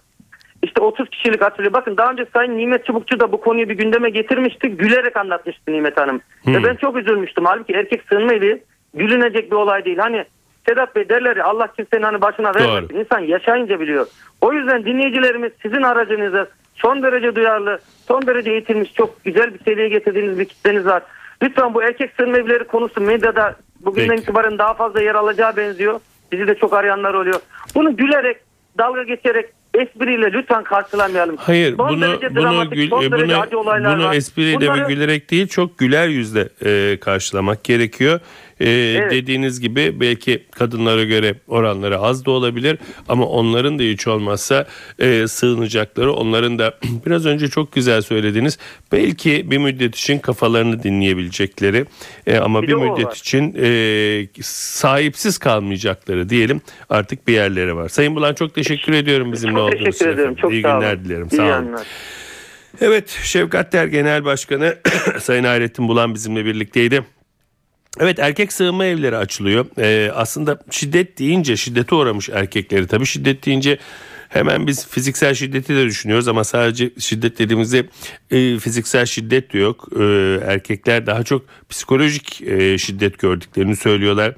işte 0.66 0.80
30 0.80 1.08
kişilik 1.10 1.42
atölye. 1.42 1.72
Bakın 1.72 1.96
daha 1.96 2.10
önce 2.10 2.26
Sayın 2.32 2.58
Nimet 2.58 2.86
Çubukçu 2.86 3.20
da 3.20 3.32
bu 3.32 3.40
konuyu 3.40 3.68
bir 3.68 3.74
gündeme 3.74 4.10
getirmişti. 4.10 4.68
Gülerek 4.68 5.16
anlatmıştı 5.16 5.72
Nimet 5.72 5.96
Hanım. 5.96 6.20
Ve 6.46 6.64
ben 6.64 6.74
çok 6.74 6.96
üzülmüştüm. 6.96 7.44
Halbuki 7.44 7.72
erkek 7.72 8.02
sığınma 8.08 8.32
evi 8.32 8.62
gülünecek 8.94 9.50
bir 9.50 9.56
olay 9.56 9.84
değil. 9.84 9.98
Hani 9.98 10.24
Sedat 10.68 10.96
Bey 10.96 11.08
derler 11.08 11.36
ya 11.36 11.44
Allah 11.44 11.72
kimsenin 11.72 12.02
hani 12.02 12.20
başına 12.20 12.54
vermesin. 12.54 12.88
Doğru. 12.88 13.00
İnsan 13.00 13.20
yaşayınca 13.20 13.80
biliyor. 13.80 14.06
O 14.40 14.52
yüzden 14.52 14.84
dinleyicilerimiz 14.84 15.52
sizin 15.62 15.82
aracınıza 15.82 16.46
son 16.74 17.02
derece 17.02 17.36
duyarlı, 17.36 17.78
son 18.08 18.26
derece 18.26 18.50
eğitilmiş, 18.50 18.94
çok 18.94 19.24
güzel 19.24 19.54
bir 19.54 19.64
seviyeye 19.64 19.88
getirdiğiniz 19.88 20.38
bir 20.38 20.44
kitleniz 20.44 20.86
var. 20.86 21.02
Lütfen 21.42 21.74
bu 21.74 21.82
erkek 21.82 22.12
sığınma 22.16 22.38
evleri 22.38 22.64
konusu 22.64 23.00
medyada 23.00 23.56
bugünden 23.80 24.08
Peki. 24.08 24.22
itibaren 24.22 24.58
daha 24.58 24.74
fazla 24.74 25.02
yer 25.02 25.14
alacağı 25.14 25.56
benziyor. 25.56 26.00
Bizi 26.32 26.46
de 26.46 26.54
çok 26.54 26.72
arayanlar 26.72 27.14
oluyor. 27.14 27.40
Bunu 27.74 27.96
gülerek, 27.96 28.36
dalga 28.78 29.02
geçerek, 29.02 29.52
espriyle 29.80 30.32
lütfen 30.32 30.64
karşılamayalım. 30.64 31.36
Hayır 31.36 31.76
Son 31.76 31.88
bunu 31.88 31.96
bunu 32.06 32.42
dramatik, 32.42 32.72
gül, 32.74 32.86
e, 32.86 32.90
bunu 32.90 33.10
bunu 33.96 34.14
espriyle 34.14 34.56
Bunları- 34.60 34.82
ve 34.88 34.94
gülerek 34.94 35.30
değil 35.30 35.46
çok 35.48 35.78
güler 35.78 36.08
yüzle 36.08 36.48
e, 36.64 36.96
karşılamak 37.00 37.64
gerekiyor. 37.64 38.20
E, 38.60 38.66
Dediğiniz 39.10 39.60
gibi 39.60 40.00
belki 40.00 40.46
kadınlara 40.50 41.04
göre 41.04 41.34
oranları 41.48 41.98
az 41.98 42.24
da 42.24 42.30
olabilir 42.30 42.78
ama 43.08 43.26
onların 43.26 43.78
da 43.78 43.82
hiç 43.82 44.06
olmazsa 44.06 44.66
e, 44.98 45.26
sığınacakları 45.28 46.12
onların 46.12 46.58
da 46.58 46.78
biraz 47.06 47.26
önce 47.26 47.48
çok 47.48 47.72
güzel 47.72 48.02
söylediniz. 48.02 48.58
Belki 48.92 49.50
bir 49.50 49.58
müddet 49.58 49.96
için 49.96 50.18
kafalarını 50.18 50.82
dinleyebilecekleri 50.82 51.84
e, 52.26 52.38
ama 52.38 52.62
Bir 52.62 52.68
bir, 52.68 52.74
müddet 52.74 53.06
var. 53.06 53.16
için 53.16 53.54
e, 53.60 54.42
sahipsiz 54.42 55.38
kalmayacakları 55.38 56.28
diyelim 56.28 56.60
artık 56.90 57.28
bir 57.28 57.32
yerleri 57.32 57.76
var. 57.76 57.88
Sayın 57.88 58.16
Bulan 58.16 58.34
çok 58.34 58.54
teşekkür 58.54 58.92
ediyorum 58.92 59.32
bizimle 59.32 59.54
Çok 59.54 59.60
olduğunuz 59.62 59.80
için. 59.80 59.90
teşekkür 59.90 60.06
ederim. 60.12 60.20
efendim. 60.20 60.40
Çok 60.42 60.52
İyi 60.52 60.62
sağ 60.62 60.68
olun. 60.72 60.80
günler 60.80 61.04
dilerim. 61.04 61.28
İyi 61.32 61.36
Sağ 61.36 61.42
olun. 61.42 61.50
yayınlar. 61.52 61.86
Evet 62.80 63.18
Şevkat 63.22 63.72
Der 63.72 63.86
Genel 63.86 64.24
Başkanı 64.24 64.76
Sayın 65.20 65.44
Hayrettin 65.44 65.88
Bulan 65.88 66.14
bizimle 66.14 66.44
birlikteydi. 66.44 67.04
Evet 68.00 68.18
erkek 68.18 68.52
sığınma 68.52 68.84
evleri 68.84 69.16
açılıyor. 69.16 69.66
Ee, 69.78 70.10
aslında 70.14 70.58
şiddet 70.70 71.18
deyince 71.18 71.56
şiddete 71.56 71.94
uğramış 71.94 72.28
erkekleri 72.28 72.86
tabii 72.86 73.06
şiddet 73.06 73.46
deyince 73.46 73.78
hemen 74.28 74.66
biz 74.66 74.88
fiziksel 74.88 75.34
şiddeti 75.34 75.76
de 75.76 75.84
düşünüyoruz 75.84 76.28
ama 76.28 76.44
sadece 76.44 76.90
şiddet 76.98 77.38
dediğimizde 77.38 77.86
e, 78.30 78.58
fiziksel 78.58 79.06
şiddet 79.06 79.52
de 79.52 79.58
yok. 79.58 79.88
Ee, 80.00 80.38
erkekler 80.46 81.06
daha 81.06 81.22
çok 81.22 81.42
psikolojik 81.68 82.42
e, 82.42 82.78
şiddet 82.78 83.18
gördüklerini 83.18 83.76
söylüyorlar. 83.76 84.34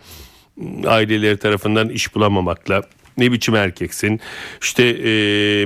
Aileleri 0.87 1.37
tarafından 1.37 1.89
iş 1.89 2.15
bulamamakla 2.15 2.83
ne 3.19 3.33
biçim 3.33 3.55
erkeksin 3.55 4.21
işte 4.61 4.85
e, 4.85 5.11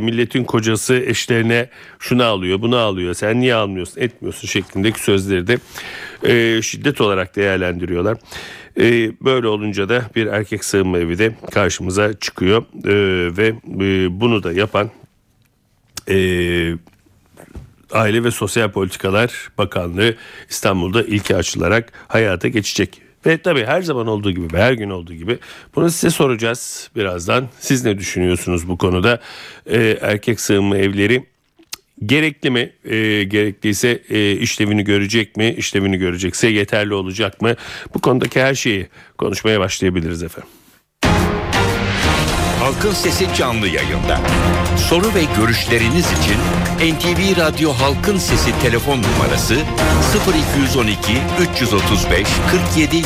milletin 0.01 0.45
kocası 0.45 0.95
eşlerine 0.95 1.69
şunu 1.99 2.25
alıyor 2.25 2.63
bunu 2.63 2.77
alıyor 2.77 3.15
sen 3.15 3.41
niye 3.41 3.55
almıyorsun 3.55 4.01
etmiyorsun 4.01 4.49
şeklindeki 4.49 5.01
sözleri 5.01 5.47
de 5.47 5.59
e, 6.23 6.63
şiddet 6.63 7.01
olarak 7.01 7.37
değerlendiriyorlar. 7.37 8.19
E, 8.81 9.13
böyle 9.25 9.47
olunca 9.47 9.89
da 9.89 10.03
bir 10.17 10.27
erkek 10.27 10.65
sığınma 10.65 10.99
evi 10.99 11.19
de 11.19 11.35
karşımıza 11.51 12.13
çıkıyor 12.13 12.63
E, 12.85 13.37
ve 13.37 13.47
e, 13.49 14.21
bunu 14.21 14.43
da 14.43 14.53
yapan 14.53 14.91
e, 16.09 16.17
Aile 17.93 18.25
ve 18.25 18.31
Sosyal 18.31 18.71
Politikalar 18.71 19.51
Bakanlığı 19.59 20.15
İstanbul'da 20.51 21.03
ilki 21.03 21.37
açılarak 21.37 21.93
hayata 22.09 22.49
geçecek. 22.49 23.03
Ve 23.26 23.38
tabii 23.38 23.64
her 23.64 23.83
zaman 23.83 24.07
olduğu 24.07 24.31
gibi 24.31 24.57
her 24.57 24.73
gün 24.73 24.91
olduğu 24.91 25.14
gibi 25.14 25.38
bunu 25.76 25.91
size 25.91 26.11
soracağız 26.11 26.91
birazdan. 26.97 27.49
Siz 27.61 27.85
ne 27.85 27.99
düşünüyorsunuz 27.99 28.69
bu 28.69 28.79
konuda? 28.79 29.21
Ee, 29.67 29.99
erkek 30.00 30.41
sığınma 30.41 30.76
evleri 30.79 31.26
gerekli 32.07 32.50
mi? 32.50 32.73
Ee, 32.85 33.25
gerekliyse 33.25 34.02
e, 34.11 34.33
işlevini 34.33 34.85
görecek 34.85 35.37
mi? 35.37 35.55
İşlevini 35.59 35.99
görecekse 35.99 36.49
yeterli 36.49 36.95
olacak 36.95 37.41
mı? 37.41 37.55
Bu 37.95 37.99
konudaki 37.99 38.43
her 38.43 38.55
şeyi 38.55 38.88
konuşmaya 39.19 39.61
başlayabiliriz 39.61 40.23
efendim. 40.23 40.50
Halkın 42.62 42.92
Sesi 42.92 43.35
canlı 43.35 43.69
yayında. 43.69 44.21
Soru 44.88 45.14
ve 45.14 45.25
görüşleriniz 45.37 46.07
için 46.07 46.37
NTV 46.95 47.37
Radyo 47.40 47.73
Halkın 47.73 48.19
Sesi 48.19 48.61
telefon 48.62 49.02
numarası 49.02 49.57
0212 50.57 50.97
335 51.54 52.28
47 52.75 52.97
20. 52.97 53.04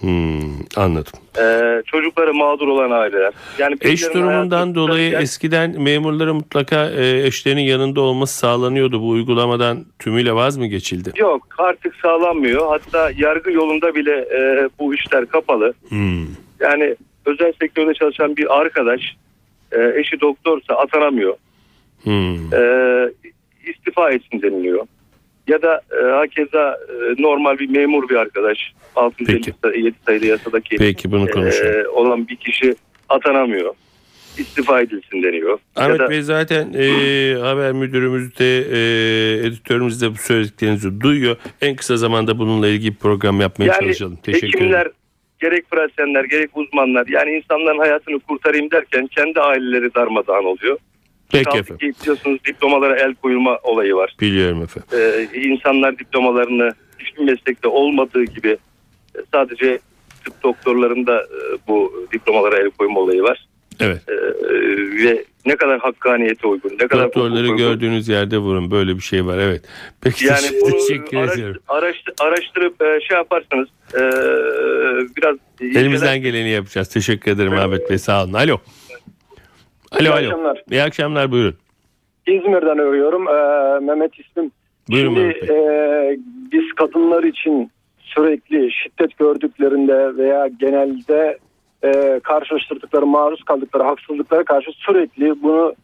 Hmm, 0.00 0.40
anladım. 0.76 1.12
e, 1.40 1.82
çocukları 1.86 2.34
mağdur 2.34 2.68
olan 2.68 2.90
aileler. 2.90 3.32
Yani 3.58 3.76
Eş 3.80 4.14
durumundan 4.14 4.74
dolayı 4.74 5.10
kurtarırken- 5.12 5.22
eskiden 5.22 5.82
memurların 5.82 6.36
mutlaka 6.36 6.90
e, 6.90 7.26
eşlerinin 7.26 7.62
yanında 7.62 8.00
olması 8.00 8.38
sağlanıyordu. 8.38 9.00
Bu 9.02 9.08
uygulamadan 9.08 9.84
tümüyle 9.98 10.32
vaz 10.32 10.56
mı 10.56 10.66
geçildi? 10.66 11.12
Yok 11.16 11.46
artık 11.58 11.94
sağlanmıyor. 12.02 12.66
Hatta 12.68 13.10
yargı 13.16 13.52
yolunda 13.52 13.94
bile 13.94 14.12
e, 14.20 14.68
bu 14.78 14.94
işler 14.94 15.26
kapalı. 15.26 15.74
Hmm. 15.88 16.26
Yani 16.60 16.96
özel 17.26 17.52
sektörde 17.60 17.94
çalışan 17.94 18.36
bir 18.36 18.60
arkadaş 18.60 19.00
e, 19.72 19.92
eşi 20.00 20.20
doktorsa 20.20 20.74
atanamıyor. 20.74 21.34
Hmm. 22.02 22.54
E, 22.54 22.60
istifa 23.66 24.10
etsin 24.10 24.42
deniliyor. 24.42 24.86
Ya 25.48 25.62
da 25.62 25.80
e, 26.00 26.10
hakeza 26.10 26.78
e, 27.18 27.22
normal 27.22 27.58
bir 27.58 27.68
memur 27.70 28.08
bir 28.08 28.14
arkadaş 28.16 28.58
657 28.96 29.92
sayılı 30.06 30.26
yasadaki 30.26 30.76
Peki 30.76 31.10
bunu 31.12 31.26
konuşalım. 31.30 31.80
e, 31.80 31.88
olan 31.88 32.28
bir 32.28 32.36
kişi 32.36 32.74
atanamıyor. 33.08 33.74
İstifa 34.38 34.80
edilsin 34.80 35.22
deniyor. 35.22 35.58
Ahmet 35.76 35.98
da- 36.00 36.10
Bey 36.10 36.22
zaten 36.22 36.72
e, 36.78 36.84
haber 37.40 37.72
müdürümüz 37.72 38.38
de 38.38 38.58
e, 38.58 39.46
editörümüz 39.46 40.02
de 40.02 40.10
bu 40.10 40.16
söylediklerinizi 40.16 41.00
duyuyor. 41.00 41.36
En 41.60 41.76
kısa 41.76 41.96
zamanda 41.96 42.38
bununla 42.38 42.68
ilgili 42.68 42.90
bir 42.92 42.96
program 42.98 43.40
yapmaya 43.40 43.66
yani 43.66 43.80
çalışalım. 43.80 44.16
Teşekkür 44.22 44.46
hekimler, 44.48 44.80
ederim. 44.80 44.92
gerek 45.40 45.70
pratisyenler 45.70 46.24
gerek 46.24 46.50
uzmanlar 46.56 47.06
yani 47.06 47.30
insanların 47.30 47.78
hayatını 47.78 48.18
kurtarayım 48.20 48.70
derken 48.70 49.06
kendi 49.06 49.40
aileleri 49.40 49.94
darmadağın 49.94 50.44
oluyor. 50.44 50.78
Peki 51.32 51.44
Kaldı 51.44 51.58
efendim. 51.58 51.92
ki 51.92 52.00
biliyorsunuz 52.02 52.38
diplomalara 52.46 52.96
el 52.96 53.14
koyulma 53.14 53.58
olayı 53.62 53.94
var. 53.94 54.16
Biliyorum 54.20 54.62
efendim. 54.62 54.88
Ee, 55.32 55.38
insanlar 55.40 55.98
diplomalarını 55.98 56.72
hiçbir 56.98 57.22
meslekte 57.24 57.68
olmadığı 57.68 58.24
gibi 58.24 58.56
e, 59.16 59.18
sadece 59.32 59.78
tıp 60.24 60.42
doktorlarında 60.42 61.20
e, 61.22 61.58
bu 61.68 62.06
diplomalara 62.12 62.58
el 62.58 62.70
koyma 62.70 63.00
olayı 63.00 63.22
var. 63.22 63.46
Evet. 63.80 64.02
Ee, 64.08 64.14
ve 65.04 65.24
ne 65.46 65.56
kadar 65.56 65.78
hakkaniyete 65.80 66.46
uygun, 66.46 66.70
ne 66.80 66.88
kadar 66.88 67.04
Doktorları 67.04 67.42
uygun. 67.42 67.56
gördüğünüz 67.56 68.08
yerde 68.08 68.38
vurun. 68.38 68.70
Böyle 68.70 68.96
bir 68.96 69.00
şey 69.00 69.26
var. 69.26 69.38
Evet. 69.38 69.62
Peki 70.00 70.26
Yani 70.26 70.46
bunu 70.62 70.70
teşekkür 70.70 71.16
araş- 71.16 71.34
ediyorum. 71.34 71.62
araştır- 71.68 72.14
araştırıp 72.20 72.82
e, 72.82 73.00
şey 73.08 73.16
yaparsanız 73.16 73.68
e, 73.94 74.00
biraz 75.16 75.36
Elimizden 75.60 76.22
geleni 76.22 76.50
yapacağız. 76.50 76.88
Teşekkür 76.88 77.30
ederim 77.30 77.52
Ahmet 77.52 77.90
Bey. 77.90 77.98
Sağ 77.98 78.24
olun. 78.24 78.32
Alo. 78.32 78.58
Alo 79.92 80.00
İyi 80.02 80.10
alo. 80.10 80.16
akşamlar. 80.16 80.62
İyi 80.70 80.82
akşamlar 80.82 81.30
buyurun. 81.32 81.54
İzmir'den 82.26 82.78
arıyorum. 82.78 83.28
Ee, 83.28 83.80
Mehmet 83.86 84.18
ismim. 84.20 84.50
Buyurun 84.90 85.14
Şimdi 85.14 85.20
Mehmet 85.26 85.48
Bey. 85.48 85.56
e, 86.12 86.18
biz 86.52 86.72
kadınlar 86.76 87.22
için 87.24 87.70
sürekli 88.00 88.72
şiddet 88.72 89.18
gördüklerinde 89.18 90.16
veya 90.16 90.46
genelde 90.60 91.38
e, 91.84 92.20
karşılaştırdıkları, 92.22 93.06
maruz 93.06 93.42
kaldıkları 93.42 93.82
haksızlıklara 93.82 94.44
karşı 94.44 94.70
sürekli 94.72 95.42
bunu 95.42 95.74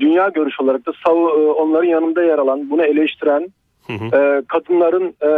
dünya 0.00 0.28
görüş 0.28 0.60
olarak 0.60 0.86
da 0.86 0.92
savu- 1.06 1.30
e, 1.30 1.50
onların 1.52 1.88
yanında 1.88 2.22
yer 2.22 2.38
alan, 2.38 2.70
bunu 2.70 2.82
eleştiren 2.84 3.48
Hı 3.86 3.92
hı. 3.92 4.16
e, 4.16 4.42
kadınların 4.48 5.06
e, 5.06 5.30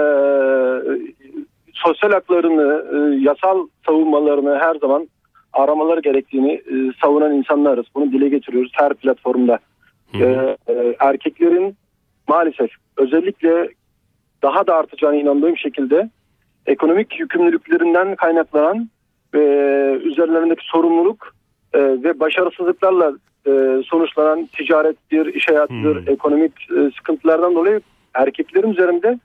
sosyal 1.72 2.12
haklarını, 2.12 2.84
e, 2.92 3.20
yasal 3.20 3.66
savunmalarını 3.86 4.58
her 4.58 4.74
zaman 4.74 5.08
aramaları 5.52 6.00
gerektiğini 6.00 6.52
e, 6.52 6.74
savunan 7.02 7.32
insanlarız. 7.32 7.86
Bunu 7.94 8.12
dile 8.12 8.28
getiriyoruz 8.28 8.72
her 8.74 8.94
platformda. 8.94 9.58
Ee, 10.14 10.56
e, 10.68 10.96
erkeklerin 11.00 11.76
maalesef 12.28 12.70
özellikle 12.96 13.68
daha 14.42 14.66
da 14.66 14.76
artacağına 14.76 15.16
inandığım 15.16 15.56
şekilde 15.56 16.10
ekonomik 16.66 17.20
yükümlülüklerinden 17.20 18.16
kaynaklanan 18.16 18.88
ve 19.34 19.44
üzerlerindeki 20.04 20.64
sorumluluk 20.64 21.34
e, 21.72 21.78
ve 21.80 22.20
başarısızlıklarla 22.20 23.12
e, 23.46 23.82
sonuçlanan 23.86 24.46
ticarettir, 24.46 25.26
iş 25.34 25.48
hayatıdır, 25.48 25.96
Hmm. 25.96 26.12
ekonomik 26.12 26.52
e, 26.70 26.90
sıkıntılardan 26.96 27.54
dolayı 27.54 27.80
erkeklerin 28.14 28.70
üzerinde 28.70 29.18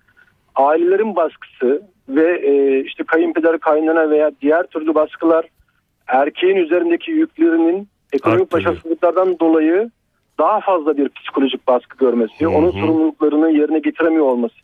ailelerin 0.55 1.15
baskısı 1.15 1.81
ve 2.09 2.39
e, 2.39 2.83
işte 2.83 3.03
kayınpeder, 3.03 3.59
kaynana 3.59 4.09
veya 4.09 4.31
diğer 4.41 4.63
türlü 4.63 4.95
baskılar 4.95 5.45
erkeğin 6.07 6.55
üzerindeki 6.55 7.11
yüklerinin 7.11 7.87
ekonomik 8.13 8.51
başarısızlıklardan 8.51 9.39
dolayı 9.39 9.91
daha 10.39 10.59
fazla 10.59 10.97
bir 10.97 11.09
psikolojik 11.09 11.67
baskı 11.67 11.97
görmesi, 11.97 12.45
Hı 12.45 12.49
onun 12.49 12.71
sorumluluklarını 12.71 13.51
yerine 13.51 13.79
getiremiyor 13.79 14.25
olması. 14.25 14.55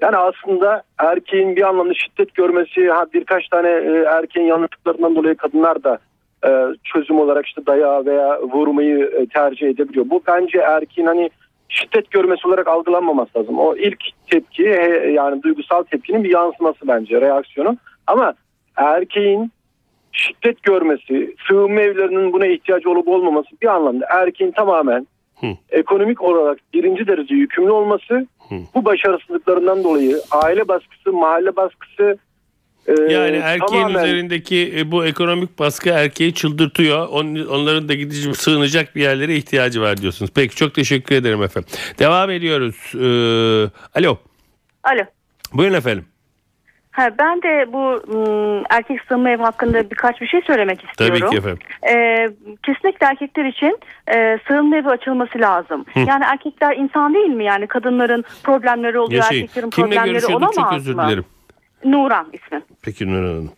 Yani 0.00 0.16
aslında 0.16 0.82
erkeğin 0.98 1.56
bir 1.56 1.68
anlamda 1.68 1.94
şiddet 1.94 2.34
görmesi, 2.34 2.88
ha 2.88 3.06
birkaç 3.14 3.48
tane 3.48 3.68
e, 3.68 4.04
erkeğin 4.08 4.46
yanlışlıklarından 4.46 5.16
dolayı 5.16 5.34
kadınlar 5.34 5.84
da 5.84 5.98
e, 6.46 6.50
çözüm 6.84 7.18
olarak 7.18 7.46
işte 7.46 7.66
dayağı 7.66 8.06
veya 8.06 8.42
vurmayı 8.42 9.04
e, 9.04 9.26
tercih 9.26 9.68
edebiliyor. 9.68 10.10
Bu 10.10 10.22
bence 10.26 10.58
erkeğin 10.58 11.08
hani 11.08 11.30
şiddet 11.68 12.10
görmesi 12.10 12.48
olarak 12.48 12.68
algılanmaması 12.68 13.38
lazım. 13.38 13.58
O 13.58 13.76
ilk 13.76 14.04
tepki 14.30 14.62
yani 15.14 15.42
duygusal 15.42 15.82
tepkinin 15.82 16.24
bir 16.24 16.30
yansıması 16.30 16.88
bence 16.88 17.20
reaksiyonu. 17.20 17.76
Ama 18.06 18.34
erkeğin 18.76 19.52
şiddet 20.12 20.62
görmesi, 20.62 21.34
sığınma 21.48 21.80
evlerinin 21.80 22.32
buna 22.32 22.46
ihtiyacı 22.46 22.90
olup 22.90 23.08
olmaması 23.08 23.48
bir 23.62 23.66
anlamda 23.66 24.06
erkeğin 24.10 24.52
tamamen 24.52 25.06
Hı. 25.40 25.46
ekonomik 25.70 26.22
olarak 26.22 26.58
birinci 26.74 27.06
derece 27.06 27.34
yükümlü 27.34 27.70
olması 27.70 28.26
Hı. 28.48 28.54
bu 28.74 28.84
başarısızlıklarından 28.84 29.84
dolayı 29.84 30.16
aile 30.30 30.68
baskısı, 30.68 31.12
mahalle 31.12 31.56
baskısı 31.56 32.18
e, 32.86 32.92
Yani 33.12 33.36
erkeğin 33.36 33.82
tamamen 33.82 34.04
üzerindeki 34.04 34.72
e, 34.76 34.90
bu 34.90 35.06
ekonomik 35.06 35.58
baskı 35.58 35.88
erkeği 35.90 36.34
çıldırtıyor. 36.34 37.08
On- 37.08 37.46
Onların 37.50 37.88
da 37.88 37.94
gidecek 37.94 38.36
sığınacak 38.36 38.96
bir 38.96 39.02
yerlere 39.02 39.36
ihtiyacı 39.36 39.80
var 39.80 39.96
diyorsunuz. 39.96 40.30
Peki 40.34 40.56
çok 40.56 40.74
teşekkür 40.74 41.14
ederim 41.14 41.42
efendim. 41.42 41.70
Devam 41.98 42.30
ediyoruz. 42.30 42.76
Ee, 42.94 43.98
alo. 44.00 44.18
Alo. 44.84 45.02
Buyurun 45.52 45.74
efendim. 45.74 46.04
Ha, 46.90 47.08
ben 47.18 47.42
de 47.42 47.72
bu 47.72 48.00
ım, 48.14 48.62
erkek 48.70 49.00
sığınma 49.08 49.30
evi 49.30 49.42
hakkında 49.42 49.90
birkaç 49.90 50.20
bir 50.20 50.26
şey 50.26 50.40
söylemek 50.42 50.84
istiyorum. 50.84 51.18
Tabii 51.20 51.30
ki 51.30 51.36
efendim. 51.36 51.58
Ee, 51.88 52.28
kesinlikle 52.62 53.06
erkekler 53.06 53.44
için 53.44 53.78
e, 54.14 54.38
sığınma 54.48 54.76
evi 54.76 54.88
açılması 54.88 55.38
lazım. 55.38 55.84
Yani 55.96 56.24
erkekler 56.24 56.76
insan 56.76 57.14
değil 57.14 57.26
mi? 57.28 57.44
Yani 57.44 57.66
kadınların 57.66 58.24
problemleri 58.44 58.98
oluyor, 58.98 59.22
Yaşayın. 59.22 59.42
erkeklerin 59.42 59.70
Kimle 59.70 59.88
problemleri 59.88 60.12
görüşüyorduk 60.12 60.52
çok 60.54 60.58
olamaz 60.64 60.80
özür 60.80 60.94
mı? 60.94 61.02
dilerim. 61.06 61.24
Nuran 61.84 62.26
ismi. 62.32 62.62
Peki 62.82 63.06
Nurhan 63.12 63.22
Hanım. 63.28 63.50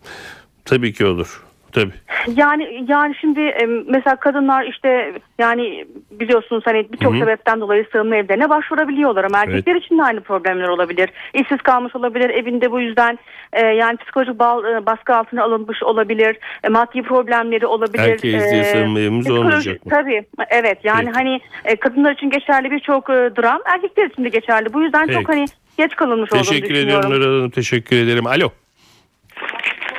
Tabii 0.65 0.93
ki 0.93 1.05
olur. 1.05 1.43
Tabii. 1.73 1.93
Yani 2.35 2.85
yani 2.87 3.15
şimdi 3.21 3.55
mesela 3.87 4.15
kadınlar 4.15 4.65
işte 4.65 5.13
yani 5.39 5.85
biliyorsunuz 6.11 6.63
hani 6.65 6.91
birçok 6.91 7.15
sebepten 7.15 7.61
dolayı 7.61 7.85
sığınma 7.91 8.15
evlerine 8.15 8.49
başvurabiliyorlar 8.49 9.23
ama 9.23 9.39
erkekler 9.39 9.75
için 9.75 9.97
de 9.97 10.03
aynı 10.03 10.21
problemler 10.21 10.67
olabilir. 10.67 11.09
İşsiz 11.33 11.57
kalmış 11.61 11.95
olabilir, 11.95 12.29
evinde 12.29 12.71
bu 12.71 12.79
yüzden 12.81 13.19
e, 13.53 13.65
yani 13.65 13.97
psikolojik 13.97 14.39
bal, 14.39 14.65
e, 14.65 14.85
baskı 14.85 15.15
altına 15.15 15.43
alınmış 15.43 15.83
olabilir, 15.83 16.37
e, 16.63 16.69
maddi 16.69 17.01
problemleri 17.01 17.65
olabilir. 17.65 18.03
Erkeğiz 18.03 18.51
diye 18.51 18.61
E, 18.61 18.63
sığınma 18.63 18.99
evimiz 18.99 19.31
olmayacak 19.31 19.85
mı? 19.85 19.91
Tabii 19.91 20.23
evet 20.49 20.77
yani 20.83 21.05
Peki. 21.05 21.17
hani 21.17 21.39
e, 21.65 21.75
kadınlar 21.75 22.11
için 22.13 22.29
geçerli 22.29 22.71
birçok 22.71 23.09
e, 23.09 23.13
dram 23.13 23.61
erkekler 23.65 24.05
için 24.09 24.23
de 24.23 24.29
geçerli. 24.29 24.73
Bu 24.73 24.81
yüzden 24.83 25.07
Peki. 25.07 25.19
çok 25.19 25.29
hani 25.29 25.45
geç 25.77 25.95
kalınmış 25.95 26.31
olduğunu 26.31 26.43
Teşekkür 26.43 26.69
düşünüyorum. 26.69 26.99
ediyorum 27.05 27.21
Nurhan 27.21 27.37
Hanım. 27.39 27.49
Teşekkür 27.49 27.95
ederim. 27.95 28.27
Alo. 28.27 28.49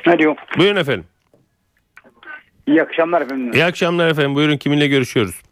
Alo. 0.07 0.35
Buyurun 0.59 0.77
efendim. 0.77 1.05
İyi 2.67 2.83
akşamlar 2.83 3.23
efendim. 3.23 3.53
İyi 3.53 3.65
akşamlar 3.65 4.11
efendim. 4.11 4.35
Buyurun 4.35 4.57
kiminle 4.57 4.87
görüşüyoruz? 4.87 5.43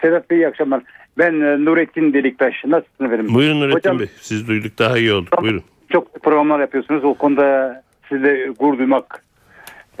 Sedat 0.00 0.30
Bey 0.30 0.38
iyi 0.38 0.48
akşamlar. 0.48 0.82
Ben 1.18 1.32
e, 1.40 1.64
Nurettin 1.64 2.12
Deliktaş. 2.12 2.54
Nasılsınız 2.64 3.12
efendim? 3.12 3.34
Buyurun 3.34 3.60
Nurettin 3.60 3.78
Hocam- 3.78 3.98
Bey. 3.98 4.06
Siz 4.20 4.48
duyduk 4.48 4.78
daha 4.78 4.98
iyi 4.98 5.12
oldu. 5.12 5.28
Buyurun. 5.42 5.62
Çok 5.92 6.22
programlar 6.22 6.60
yapıyorsunuz. 6.60 7.04
O 7.04 7.14
konuda 7.14 7.82
sizle 8.08 8.48
gurur 8.58 8.78
duymak 8.78 9.24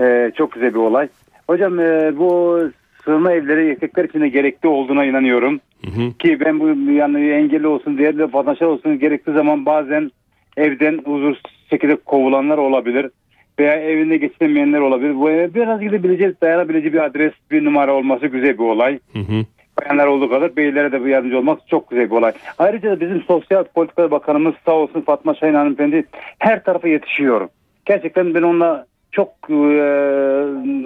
e, 0.00 0.32
çok 0.36 0.52
güzel 0.52 0.70
bir 0.74 0.78
olay. 0.78 1.08
Hocam 1.46 1.80
e, 1.80 2.18
bu 2.18 2.60
sığınma 3.04 3.32
evleri 3.32 3.70
erkekler 3.70 4.04
için 4.04 4.20
de 4.20 4.28
gerekli 4.28 4.68
olduğuna 4.68 5.04
inanıyorum. 5.04 5.60
Hı 5.84 5.90
hı. 5.90 6.12
Ki 6.18 6.40
ben 6.40 6.60
bu 6.60 6.90
yani 6.92 7.30
engelli 7.30 7.66
olsun, 7.66 7.98
diğer 7.98 8.18
de 8.18 8.24
vatandaşlar 8.32 8.66
olsun 8.66 8.98
gerektiği 8.98 9.32
zaman 9.32 9.66
bazen 9.66 10.10
evden 10.56 10.98
huzursuz 11.04 11.42
şekilde 11.70 11.96
kovulanlar 11.96 12.58
olabilir. 12.58 13.10
Veya 13.58 13.74
evinde 13.74 14.16
geçinemeyenler 14.16 14.80
olabilir. 14.80 15.54
Biraz 15.54 15.80
gidebilecek, 15.80 16.42
dayanabileceği 16.42 16.92
bir 16.92 17.04
adres, 17.04 17.32
bir 17.50 17.64
numara 17.64 17.92
olması 17.94 18.26
güzel 18.26 18.58
bir 18.58 18.64
olay. 18.64 18.98
Hı 19.12 19.18
hı. 19.18 19.44
bayanlar 19.80 20.06
olduğu 20.06 20.30
kadar 20.30 20.56
beylere 20.56 20.92
de 20.92 21.00
bu 21.00 21.08
yardımcı 21.08 21.38
olmak 21.38 21.68
çok 21.68 21.90
güzel 21.90 22.10
bir 22.10 22.16
olay. 22.16 22.32
Ayrıca 22.58 22.90
da 22.90 23.00
bizim 23.00 23.22
Sosyal 23.22 23.64
Politikalar 23.64 24.10
Bakanımız 24.10 24.54
sağ 24.64 24.72
olsun 24.72 25.00
Fatma 25.00 25.34
Şahin 25.34 25.54
hanımefendi 25.54 26.04
her 26.38 26.64
tarafa 26.64 26.88
yetişiyor. 26.88 27.48
Gerçekten 27.86 28.34
ben 28.34 28.42
onunla 28.42 28.86
çok 29.12 29.28
e, 29.50 29.54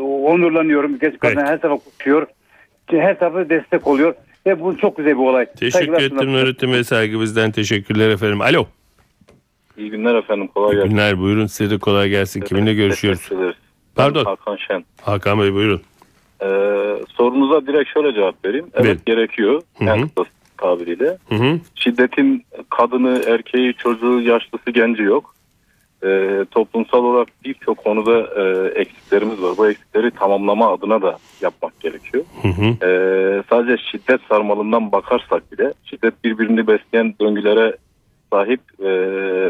onurlanıyorum. 0.03 0.99
Gerçekten 0.99 1.29
Evet. 1.29 1.49
her 1.49 1.61
tarafa 1.61 1.85
koşuyor. 1.85 2.27
Her 2.91 3.19
tarafa 3.19 3.49
destek 3.49 3.87
oluyor. 3.87 4.15
Ve 4.47 4.61
bu 4.61 4.79
çok 4.79 4.97
güzel 4.97 5.13
bir 5.13 5.23
olay. 5.23 5.47
Teşekkür 5.47 5.71
Saygılar 5.71 6.01
ettim. 6.01 6.33
Nurettin 6.33 6.73
Bey. 6.73 6.85
Saygı 6.85 7.21
bizden 7.21 7.51
teşekkürler 7.51 8.11
efendim. 8.11 8.41
Alo. 8.41 8.67
İyi 9.77 9.91
günler 9.91 10.15
efendim. 10.15 10.49
Kolay 10.55 10.75
İyi 10.75 10.77
gelsin. 10.77 10.91
günler. 10.91 11.19
Buyurun 11.19 11.47
size 11.47 11.71
de 11.71 11.79
kolay 11.79 12.09
gelsin. 12.09 12.41
Kiminle 12.41 12.75
görüşüyoruz? 12.75 13.29
Pardon. 13.95 14.25
Hakan 14.25 14.57
Şen. 14.57 14.85
Hakan 15.03 15.41
Bey 15.41 15.55
buyurun. 15.55 15.81
Ee, 16.43 16.47
sorunuza 17.09 17.67
direkt 17.67 17.91
şöyle 17.95 18.15
cevap 18.15 18.45
vereyim. 18.45 18.67
Evet 18.75 18.85
Verin. 18.87 19.01
gerekiyor. 19.07 19.63
En 19.81 20.09
kısa 20.09 20.25
tabiriyle. 20.59 21.19
Hı 21.29 21.35
hı. 21.35 21.59
Şiddetin 21.75 22.45
kadını, 22.71 23.23
erkeği, 23.27 23.75
çocuğu, 23.75 24.21
yaşlısı, 24.21 24.71
genci 24.71 25.03
yok. 25.03 25.35
Ee, 26.05 26.45
toplumsal 26.51 27.05
olarak 27.05 27.29
birçok 27.45 27.85
konuda 27.85 28.19
e, 28.21 28.69
eksiklerimiz 28.81 29.43
var. 29.43 29.55
Bu 29.59 29.71
eksikleri 29.71 30.11
tamamlama 30.11 30.73
adına 30.73 31.03
da 31.03 31.19
yapmak 31.41 31.81
gerekiyor. 31.81 32.25
Hı 32.43 32.49
hı. 32.49 32.87
Ee, 32.87 33.43
sadece 33.51 33.83
şiddet 33.91 34.21
sarmalından 34.29 34.93
bakarsak 34.93 35.53
bile 35.53 35.73
şiddet 35.85 36.25
birbirini 36.25 36.67
besleyen 36.67 37.15
döngülere 37.21 37.77
sahip 38.33 38.61
e, 38.81 38.89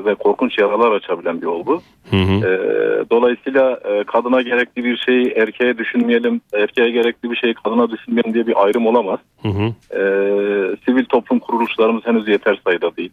ve 0.04 0.14
korkunç 0.14 0.58
yaralar 0.58 0.92
açabilen 0.92 1.40
bir 1.42 1.46
olgu. 1.46 1.80
Hı 2.10 2.16
hı. 2.16 2.46
Ee, 2.46 3.04
dolayısıyla 3.10 3.80
e, 3.84 4.04
kadına 4.04 4.42
gerekli 4.42 4.84
bir 4.84 4.96
şeyi 4.96 5.26
erkeğe 5.26 5.78
düşünmeyelim, 5.78 6.40
erkeğe 6.52 6.90
gerekli 6.90 7.30
bir 7.30 7.36
şeyi 7.36 7.54
kadına 7.54 7.90
düşünmeyelim 7.90 8.34
diye 8.34 8.46
bir 8.46 8.64
ayrım 8.64 8.86
olamaz. 8.86 9.18
Hı 9.42 9.48
hı. 9.48 9.62
Ee, 9.90 10.76
sivil 10.84 11.04
toplum 11.04 11.38
kuruluşlarımız 11.38 12.06
henüz 12.06 12.28
yeter 12.28 12.60
sayıda 12.64 12.96
değil. 12.96 13.12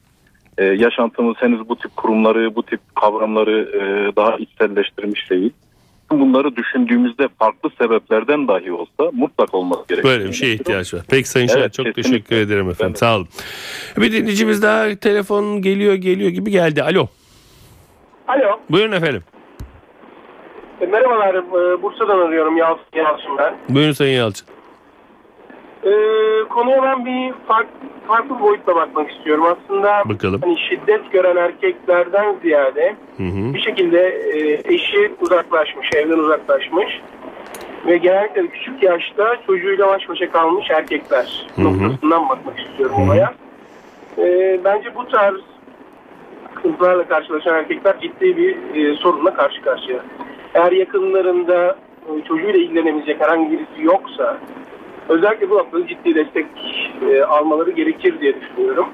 Ee, 0.58 0.65
yaşantımız 0.65 1.36
henüz 1.39 1.69
bu 1.69 1.75
tip 1.75 1.95
kurumları, 1.95 2.55
bu 2.55 2.63
tip 2.63 2.79
kavramları 2.95 3.69
e, 3.73 4.15
daha 4.15 4.36
içselleştirmiş 4.36 5.29
değil. 5.29 5.51
Bunları 6.12 6.56
düşündüğümüzde 6.56 7.28
farklı 7.39 7.69
sebeplerden 7.82 8.48
dahi 8.48 8.72
olsa 8.72 9.12
mutlak 9.13 9.54
olması 9.54 9.82
gerekiyor. 9.89 10.13
Böyle 10.13 10.28
bir 10.30 10.34
şeye 10.34 10.54
ihtiyaç 10.54 10.93
var. 10.93 11.02
Peki 11.10 11.30
Sayın 11.30 11.48
Şahin 11.48 11.60
Evet, 11.62 11.74
çok 11.74 11.86
kesinlikle. 11.86 12.12
teşekkür 12.12 12.36
ederim 12.36 12.69
efendim. 12.69 12.93
Ben- 12.93 13.00
Sağ 13.00 13.15
olun. 13.15 13.28
Bir 13.98 14.12
dinleyicimiz 14.12 14.63
daha 14.63 14.95
telefon 14.95 15.62
geliyor 15.62 15.93
geliyor 15.93 16.30
gibi 16.30 16.52
geldi. 16.52 16.84
Alo. 16.84 17.08
Alo. 18.28 18.60
Buyurun 18.69 18.91
efendim. 18.91 19.24
E, 20.82 20.86
merhabalar. 20.86 21.36
e, 21.36 21.82
Bursa'dan 21.82 22.19
arıyorum. 22.19 22.58
Yalçın, 22.58 22.84
Yalçın 22.95 23.38
ben. 23.38 23.56
Buyurun 23.69 23.91
Sayın 23.91 24.17
Yalçın. 24.17 24.48
E, 25.84 25.92
konuya 26.50 26.84
ben 26.84 27.06
bir 27.06 27.34
farklı, 27.48 27.80
farklı 28.08 28.39
boyutla 28.39 28.76
bakmak 28.76 29.12
istiyorum. 29.12 29.46
Aslında 29.46 30.04
Bakalım. 30.06 30.42
hani 30.42 30.60
şiddet 30.60 31.12
gören 31.12 31.36
erkeklerden 31.36 32.36
ziyade 32.42 32.96
Hı 33.18 33.24
hı. 33.24 33.54
bir 33.54 33.60
şekilde 33.62 34.00
e, 34.08 34.62
eşi 34.74 35.12
uzaklaşmış, 35.22 35.89
evden 35.96 36.18
uzaklaşmış 36.18 37.02
ve 37.86 37.98
genellikle 37.98 38.48
küçük 38.48 38.84
yaşta 38.84 39.36
çocuğuyla 39.48 39.88
baş 39.88 40.10
başa 40.10 40.32
kalmış 40.32 40.72
erkekler 40.72 41.48
Hı 41.56 41.62
hı. 41.62 41.65
noktasından 41.65 42.30
bakmak 42.30 42.60
istiyorum 42.60 42.96
Hı 42.98 43.02
hı. 43.02 43.06
olaya. 43.06 43.34
E, 44.18 44.60
bence 44.63 44.96
bu 44.96 45.08
tarz 45.08 45.38
sıkıntılarla 46.56 47.08
karşılaşan 47.08 47.56
erkekler 47.56 48.00
ciddi 48.02 48.38
bir 48.38 48.58
e, 48.76 48.96
sorunla 48.96 49.34
karşı 49.34 49.62
karşıya. 49.62 50.00
Eğer 50.54 50.72
yakınlarında 50.72 51.78
e, 52.08 52.24
çocuğuyla 52.28 52.60
ilgilenebilecek 52.60 53.22
herhangi 53.22 53.52
birisi 53.52 53.84
yoksa 53.84 54.38
özellikle 55.10 55.50
bu 55.50 55.58
noktada 55.58 55.88
ciddi 55.88 56.15
destek 56.15 56.45
e, 57.10 57.24
almaları 57.24 57.72
gerekir 57.72 58.22
diye 58.22 58.41
düşünüyorum. 58.41 58.88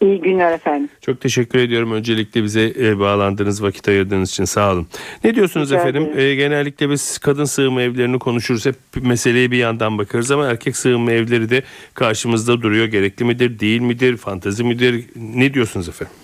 İyi 0.00 0.20
günler 0.20 0.52
efendim. 0.52 0.88
Çok 1.00 1.20
teşekkür 1.20 1.58
ediyorum 1.58 1.92
öncelikle 1.92 2.42
bize 2.42 2.72
e, 2.80 2.98
bağlandığınız 2.98 3.62
vakit 3.62 3.88
ayırdığınız 3.88 4.30
için 4.30 4.44
sağ 4.44 4.72
olun. 4.72 4.86
Ne 5.24 5.34
diyorsunuz 5.34 5.70
Rica 5.70 5.80
efendim? 5.80 6.12
E, 6.16 6.34
genellikle 6.34 6.90
biz 6.90 7.18
kadın 7.18 7.44
sığınma 7.44 7.82
evlerini 7.82 8.18
konuşuruz. 8.18 8.66
Hep 8.66 8.74
meseleye 9.02 9.50
bir 9.50 9.56
yandan 9.56 9.98
bakarız 9.98 10.30
ama 10.30 10.46
erkek 10.46 10.76
sığınma 10.76 11.12
evleri 11.12 11.50
de 11.50 11.62
karşımızda 11.94 12.62
duruyor. 12.62 12.86
Gerekli 12.86 13.24
midir, 13.24 13.60
değil 13.60 13.80
midir, 13.80 14.16
fantezi 14.16 14.64
midir? 14.64 15.04
Ne 15.16 15.54
diyorsunuz 15.54 15.88
efendim? 15.88 16.14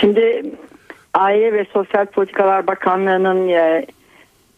Şimdi 0.00 0.42
Aile 1.14 1.52
ve 1.52 1.66
Sosyal 1.72 2.06
Politikalar 2.06 2.66
Bakanlığı'nın 2.66 3.48
e, 3.48 3.86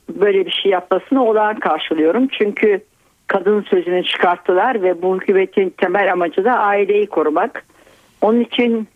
böyle 0.08 0.46
bir 0.46 0.50
şey 0.50 0.72
yapmasını 0.72 1.24
olağan 1.24 1.58
karşılıyorum. 1.58 2.28
Çünkü 2.28 2.80
kadın 3.26 3.62
sözünü 3.62 4.04
çıkarttılar 4.04 4.82
ve 4.82 5.02
bu 5.02 5.16
hükümetin 5.16 5.70
temel 5.70 6.12
amacı 6.12 6.44
da 6.44 6.52
aileyi 6.52 7.06
korumak. 7.06 7.64
Onun 8.20 8.40
için 8.40 8.88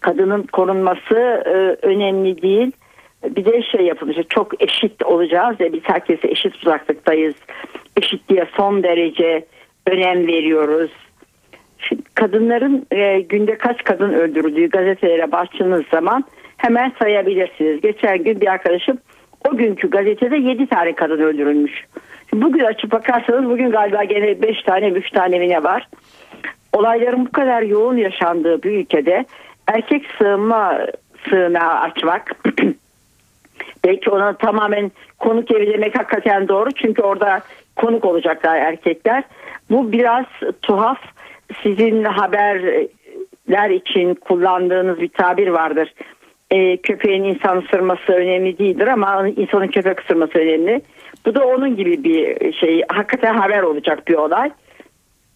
kadının 0.00 0.42
korunması 0.42 1.14
e, 1.46 1.86
önemli 1.86 2.42
değil. 2.42 2.72
Bir 3.24 3.44
de 3.44 3.62
şey 3.62 3.86
yapılmış 3.86 4.16
çok 4.28 4.62
eşit 4.62 5.02
olacağız 5.04 5.60
ve 5.60 5.72
biz 5.72 5.80
herkese 5.82 6.28
eşit 6.28 6.56
uzaklıktayız. 6.56 7.34
Eşitliğe 7.96 8.46
son 8.56 8.82
derece 8.82 9.46
önem 9.86 10.26
veriyoruz. 10.26 10.90
Şimdi 11.78 12.02
kadınların 12.14 12.86
e, 12.90 13.20
günde 13.20 13.58
kaç 13.58 13.84
kadın 13.84 14.12
öldürüldüğü 14.12 14.70
gazetelere 14.70 15.32
baktığınız 15.32 15.84
zaman 15.90 16.24
hemen 16.56 16.92
sayabilirsiniz. 17.02 17.80
Geçen 17.80 18.24
gün 18.24 18.40
bir 18.40 18.46
arkadaşım 18.46 18.98
o 19.50 19.56
günkü 19.56 19.90
gazetede 19.90 20.36
7 20.36 20.66
tane 20.66 20.94
kadın 20.94 21.18
öldürülmüş. 21.18 21.84
Bugün 22.32 22.64
açıp 22.64 22.92
bakarsanız 22.92 23.50
bugün 23.50 23.70
galiba 23.70 24.04
gene 24.04 24.42
5 24.42 24.62
tane 24.62 24.88
3 24.88 25.10
tane 25.10 25.38
mi 25.38 25.64
var. 25.64 25.88
Olayların 26.72 27.26
bu 27.26 27.32
kadar 27.32 27.62
yoğun 27.62 27.96
yaşandığı 27.96 28.62
bir 28.62 28.70
ülkede 28.70 29.24
erkek 29.66 30.06
sığınma 30.18 30.78
sığınağı 31.28 31.80
açmak 31.80 32.36
belki 33.84 34.10
ona 34.10 34.32
tamamen 34.32 34.90
konuk 35.18 35.50
evi 35.50 35.72
demek 35.72 35.98
hakikaten 35.98 36.48
doğru 36.48 36.70
çünkü 36.70 37.02
orada 37.02 37.40
konuk 37.76 38.04
olacaklar 38.04 38.56
erkekler. 38.56 39.24
Bu 39.70 39.92
biraz 39.92 40.26
tuhaf. 40.62 40.98
Sizin 41.62 42.04
haberler 42.04 43.70
için 43.70 44.14
kullandığınız 44.14 45.00
bir 45.00 45.08
tabir 45.08 45.48
vardır. 45.48 45.94
Ee, 46.50 46.76
köpeğin 46.76 47.24
insan 47.24 47.58
ısırması 47.58 48.12
önemli 48.12 48.58
değildir 48.58 48.86
ama 48.86 49.28
insanın 49.28 49.68
köpek 49.68 50.00
ısırması 50.00 50.38
önemli. 50.38 50.80
Bu 51.26 51.34
da 51.34 51.46
onun 51.46 51.76
gibi 51.76 52.04
bir 52.04 52.52
şey. 52.52 52.82
Hakikaten 52.88 53.34
haber 53.34 53.62
olacak 53.62 54.08
bir 54.08 54.14
olay. 54.14 54.50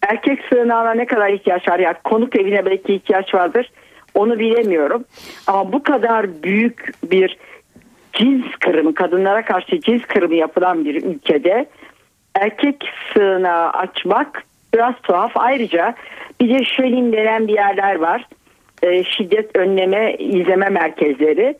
Erkek 0.08 0.38
sığınağına 0.48 0.94
ne 0.94 1.06
kadar 1.06 1.28
ihtiyaç 1.28 1.68
var? 1.68 1.78
Yani 1.78 1.96
konuk 2.04 2.36
evine 2.36 2.66
belki 2.66 2.94
ihtiyaç 2.94 3.34
vardır. 3.34 3.70
Onu 4.14 4.38
bilemiyorum. 4.38 5.04
Ama 5.46 5.72
bu 5.72 5.82
kadar 5.82 6.42
büyük 6.42 6.92
bir 7.10 7.38
cins 8.12 8.44
kırımı, 8.60 8.94
kadınlara 8.94 9.44
karşı 9.44 9.80
cins 9.80 10.02
kırımı 10.02 10.34
yapılan 10.34 10.84
bir 10.84 11.02
ülkede 11.02 11.66
erkek 12.34 12.84
sığınağı 13.12 13.70
açmak 13.70 14.42
biraz 14.74 14.94
tuhaf. 15.02 15.32
Ayrıca 15.34 15.94
bir 16.40 16.58
de 16.58 16.64
Şölin 16.64 17.12
denen 17.12 17.48
bir 17.48 17.52
yerler 17.52 17.94
var. 17.94 18.26
Ee, 18.82 19.04
şiddet 19.04 19.56
önleme 19.56 20.14
izleme 20.18 20.68
merkezleri. 20.68 21.54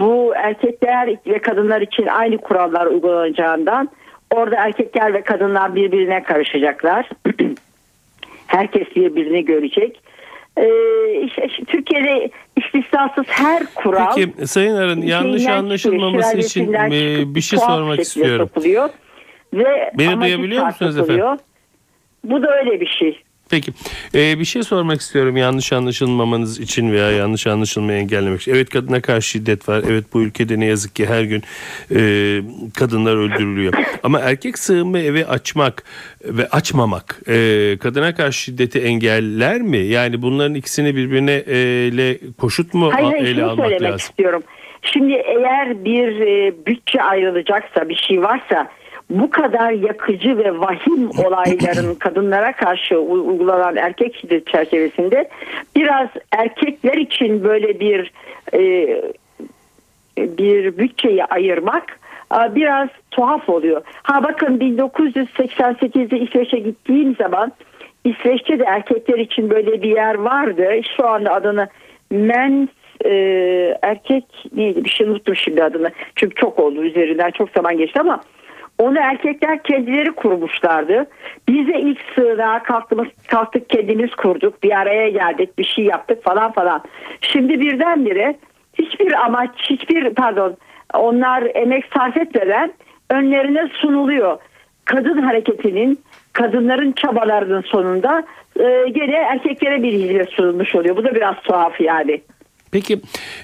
Bu 0.00 0.32
erkekler 0.36 1.16
ve 1.26 1.38
kadınlar 1.38 1.80
için 1.80 2.06
aynı 2.06 2.38
kurallar 2.38 2.86
uygulanacağından 2.86 3.90
orada 4.30 4.56
erkekler 4.56 5.14
ve 5.14 5.22
kadınlar 5.22 5.74
birbirine 5.74 6.22
karışacaklar. 6.22 7.08
Herkes 8.46 8.96
birbirini 8.96 9.44
görecek. 9.44 10.00
Ee, 10.56 11.20
işte, 11.24 11.48
Türkiye'de 11.66 12.30
istisnasız 12.56 13.24
her 13.28 13.62
kural 13.74 14.14
Peki 14.14 14.46
Sayın 14.46 14.76
Arın 14.76 15.02
yanlış 15.02 15.46
anlaşılmaması 15.46 16.38
için 16.38 16.72
e, 16.72 17.34
bir 17.34 17.40
şey 17.40 17.58
sormak 17.58 18.00
istiyorum. 18.00 18.48
sokuluyor 18.48 18.88
Ve 19.54 19.90
Beni 19.94 20.20
duyabiliyor 20.20 20.66
musunuz 20.66 20.96
çarpıtılıyor. 20.96 21.38
Bu 22.24 22.42
da 22.42 22.58
öyle 22.58 22.80
bir 22.80 22.86
şey. 22.86 23.22
Peki 23.50 23.72
Ee, 24.14 24.38
bir 24.38 24.44
şey 24.44 24.62
sormak 24.62 25.00
istiyorum 25.00 25.36
yanlış 25.36 25.72
anlaşılmamanız 25.72 26.60
için 26.60 26.92
veya 26.92 27.10
yanlış 27.10 27.46
anlaşılmayı 27.46 27.98
engellemek 27.98 28.40
için. 28.40 28.54
Evet 28.54 28.68
kadına 28.70 29.00
karşı 29.00 29.28
şiddet 29.28 29.68
var. 29.68 29.82
Evet 29.90 30.04
bu 30.14 30.22
ülkede 30.22 30.60
ne 30.60 30.66
yazık 30.66 30.96
ki 30.96 31.06
her 31.06 31.22
gün 31.22 31.42
e, 31.94 31.98
kadınlar 32.78 33.16
öldürülüyor. 33.16 33.72
Ama 34.02 34.20
erkek 34.20 34.58
sığınma 34.58 34.98
evi 34.98 35.26
açmak 35.26 35.82
ve 36.24 36.48
açmamak 36.48 37.20
e, 37.28 37.76
kadına 37.80 38.14
karşı 38.14 38.38
şiddeti 38.40 38.78
engeller 38.80 39.60
mi? 39.60 39.78
Yani 39.78 40.22
bunların 40.22 40.54
ikisini 40.54 40.96
birbirine 40.96 41.42
e, 41.46 41.88
ile 41.92 42.18
koşut 42.38 42.74
mu 42.74 42.90
Hayır, 42.92 43.06
hayır 43.10 43.24
ele 43.24 43.44
almak 43.44 43.66
söylemek 43.66 43.92
lazım? 43.92 43.96
istiyorum. 44.10 44.42
Şimdi 44.82 45.12
eğer 45.12 45.84
bir 45.84 46.20
e, 46.20 46.52
bütçe 46.66 47.02
ayrılacaksa 47.02 47.88
bir 47.88 47.94
şey 48.08 48.22
varsa 48.22 48.70
bu 49.10 49.30
kadar 49.30 49.70
yakıcı 49.70 50.38
ve 50.38 50.60
vahim 50.60 51.10
olayların 51.26 51.94
kadınlara 51.98 52.52
karşı 52.52 52.98
uygulanan 52.98 53.76
erkek 53.76 54.16
şiddet 54.16 54.46
çerçevesinde 54.46 55.28
biraz 55.76 56.08
erkekler 56.32 56.94
için 56.94 57.44
böyle 57.44 57.80
bir 57.80 58.12
e, 58.54 59.02
bir 60.18 60.78
bütçeyi 60.78 61.24
ayırmak 61.24 62.00
e, 62.34 62.54
biraz 62.54 62.88
tuhaf 63.10 63.48
oluyor. 63.48 63.82
Ha 64.02 64.22
bakın 64.24 64.58
1988'de 64.58 66.18
İsveç'e 66.18 66.58
gittiğim 66.58 67.16
zaman 67.16 67.52
İsveç'te 68.04 68.58
de 68.58 68.64
erkekler 68.64 69.18
için 69.18 69.50
böyle 69.50 69.82
bir 69.82 69.96
yer 69.96 70.14
vardı. 70.14 70.66
Şu 70.96 71.06
anda 71.06 71.32
adını 71.32 71.68
Men's 72.10 72.68
e, 73.04 73.10
erkek 73.82 74.24
neydi 74.56 74.84
bir 74.84 74.90
şey 74.90 75.06
unuttum 75.06 75.36
şimdi 75.36 75.64
adını. 75.64 75.90
Çünkü 76.16 76.34
çok 76.34 76.58
oldu 76.58 76.82
üzerinden 76.82 77.30
çok 77.30 77.50
zaman 77.50 77.78
geçti 77.78 78.00
ama 78.00 78.20
onu 78.80 78.98
erkekler 78.98 79.62
kendileri 79.62 80.12
kurmuşlardı. 80.12 81.06
Biz 81.48 81.68
de 81.68 81.80
ilk 81.80 81.98
sığınağa 82.14 82.62
kalktığımız, 82.62 83.08
kalktık 83.28 83.70
kendimiz 83.70 84.14
kurduk. 84.14 84.62
Bir 84.62 84.78
araya 84.78 85.08
geldik 85.08 85.58
bir 85.58 85.64
şey 85.64 85.84
yaptık 85.84 86.24
falan 86.24 86.52
falan. 86.52 86.82
Şimdi 87.20 87.60
birdenbire 87.60 88.36
hiçbir 88.74 89.24
amaç 89.24 89.50
hiçbir 89.70 90.14
pardon 90.14 90.56
onlar 90.94 91.44
emek 91.54 91.84
sarf 91.96 92.16
etmeden 92.16 92.72
önlerine 93.10 93.68
sunuluyor. 93.68 94.38
Kadın 94.84 95.22
hareketinin 95.22 96.00
kadınların 96.32 96.92
çabalarının 96.92 97.62
sonunda 97.62 98.24
e, 98.60 98.88
gene 98.88 99.16
erkeklere 99.16 99.82
bir 99.82 99.92
hizmet 99.92 100.30
sunulmuş 100.30 100.74
oluyor. 100.74 100.96
Bu 100.96 101.04
da 101.04 101.14
biraz 101.14 101.36
tuhaf 101.42 101.80
yani. 101.80 102.20
Peki 102.72 103.00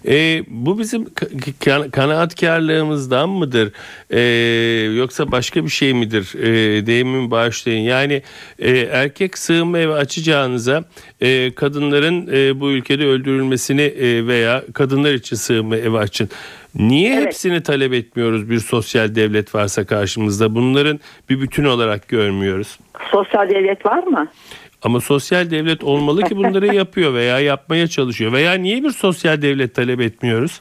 e, 0.08 0.42
bu 0.48 0.78
bizim 0.78 1.02
ka- 1.04 1.52
ka- 1.60 1.90
kanaatkarlığımızdan 1.90 3.28
mıdır 3.28 3.72
E, 4.10 4.20
yoksa 4.96 5.32
başka 5.32 5.64
bir 5.64 5.70
şey 5.70 5.92
midir 5.94 6.34
e, 6.42 6.86
deyimimi 6.86 7.30
bağışlayın 7.30 7.80
yani 7.82 8.22
e, 8.58 8.70
erkek 8.78 9.38
sığınma 9.38 9.78
evi 9.78 9.92
açacağınıza 9.92 10.84
e, 11.20 11.54
kadınların 11.54 12.28
e, 12.32 12.60
bu 12.60 12.70
ülkede 12.70 13.06
öldürülmesini 13.06 13.82
e, 13.82 14.26
veya 14.26 14.62
kadınlar 14.74 15.14
için 15.14 15.36
sığınma 15.36 15.76
evi 15.76 15.98
açın. 15.98 16.28
Niye 16.74 17.14
Evet. 17.14 17.26
hepsini 17.26 17.62
talep 17.62 17.92
etmiyoruz 17.92 18.50
bir 18.50 18.58
sosyal 18.58 19.14
devlet 19.14 19.54
varsa 19.54 19.86
karşımızda 19.86 20.54
bunların 20.54 21.00
bir 21.30 21.40
bütün 21.40 21.64
olarak 21.64 22.08
görmüyoruz. 22.08 22.78
Sosyal 23.10 23.48
devlet 23.50 23.86
var 23.86 24.02
mı? 24.02 24.28
Ama 24.82 25.00
sosyal 25.00 25.50
devlet 25.50 25.84
olmalı 25.84 26.22
ki 26.22 26.36
bunları 26.36 26.66
yapıyor 26.74 27.14
veya 27.14 27.40
yapmaya 27.40 27.86
çalışıyor. 27.86 28.32
Veya 28.32 28.52
niye 28.52 28.82
bir 28.82 28.90
sosyal 28.90 29.42
devlet 29.42 29.74
talep 29.74 30.00
etmiyoruz? 30.00 30.60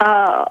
Aa, 0.00 0.44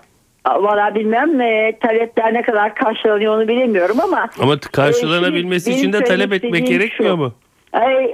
valla 0.45 0.95
bilmem 0.95 1.41
e, 1.41 1.77
talepler 1.81 2.33
ne 2.33 2.41
kadar 2.41 2.75
karşılanıyor 2.75 3.37
onu 3.37 3.47
bilemiyorum 3.47 3.97
ama 4.03 4.29
Ama 4.39 4.59
t- 4.59 4.69
karşılanabilmesi 4.71 5.71
şimdi 5.71 5.79
için 5.79 5.93
de 5.93 6.03
talep 6.03 6.33
etmek 6.33 6.67
gerekmiyor 6.67 7.13
şu. 7.13 7.17
mu? 7.17 7.33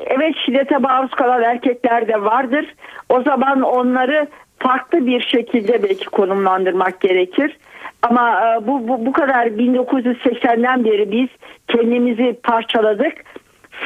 Evet 0.07 0.35
şiddete 0.45 0.77
maruz 0.77 1.11
kalan 1.11 1.43
erkekler 1.43 2.07
de 2.07 2.21
vardır. 2.21 2.65
O 3.09 3.21
zaman 3.21 3.61
onları 3.61 4.27
farklı 4.59 5.07
bir 5.07 5.21
şekilde 5.21 5.83
belki 5.83 6.05
konumlandırmak 6.05 7.01
gerekir. 7.01 7.57
Ama 8.01 8.31
e, 8.41 8.67
bu, 8.67 8.87
bu, 8.87 9.05
bu 9.05 9.11
kadar 9.13 9.45
1980'den 9.47 10.85
beri 10.85 11.11
biz 11.11 11.27
kendimizi 11.67 12.39
parçaladık. 12.43 13.13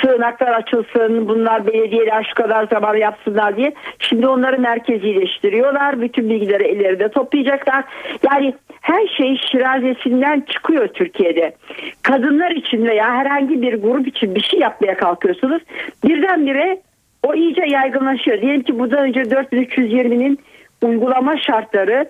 Sığınaklar 0.02 0.52
açılsın, 0.52 1.28
bunlar 1.28 1.68
belediyeler 1.68 2.24
şu 2.30 2.44
kadar 2.44 2.68
zaman 2.68 2.96
yapsınlar 2.96 3.58
diye. 3.58 3.74
Şimdi 4.00 4.28
onları 4.28 4.60
merkezileştiriyorlar. 4.60 6.02
Bütün 6.02 6.30
bilgileri 6.30 6.64
ellerinde 6.64 7.10
toplayacaklar. 7.10 7.84
Yani 8.32 8.54
her 8.82 9.08
şey 9.08 9.38
şirazesinden 9.38 10.42
çıkıyor 10.42 10.88
Türkiye'de. 10.88 11.56
Kadınlar 12.02 12.52
için 12.52 12.86
veya 12.86 13.16
herhangi 13.16 13.62
bir 13.62 13.74
grup 13.74 14.08
için 14.08 14.36
bir 14.36 14.42
şey 14.44 14.60
yapmaya 14.60 14.98
kalkıyorsunuz. 14.98 15.62
Birdenbire 16.04 16.82
o 17.24 17.34
iyice 17.34 17.64
yaygınlaşıyor. 17.68 18.42
Diyelim 18.42 18.62
ki 18.62 18.80
bundan 18.80 19.00
önce 19.00 19.22
4320'nin 19.22 20.40
uygulama 20.82 21.38
şartları 21.38 22.06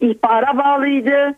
ihbara 0.00 0.58
bağlıydı. 0.58 1.34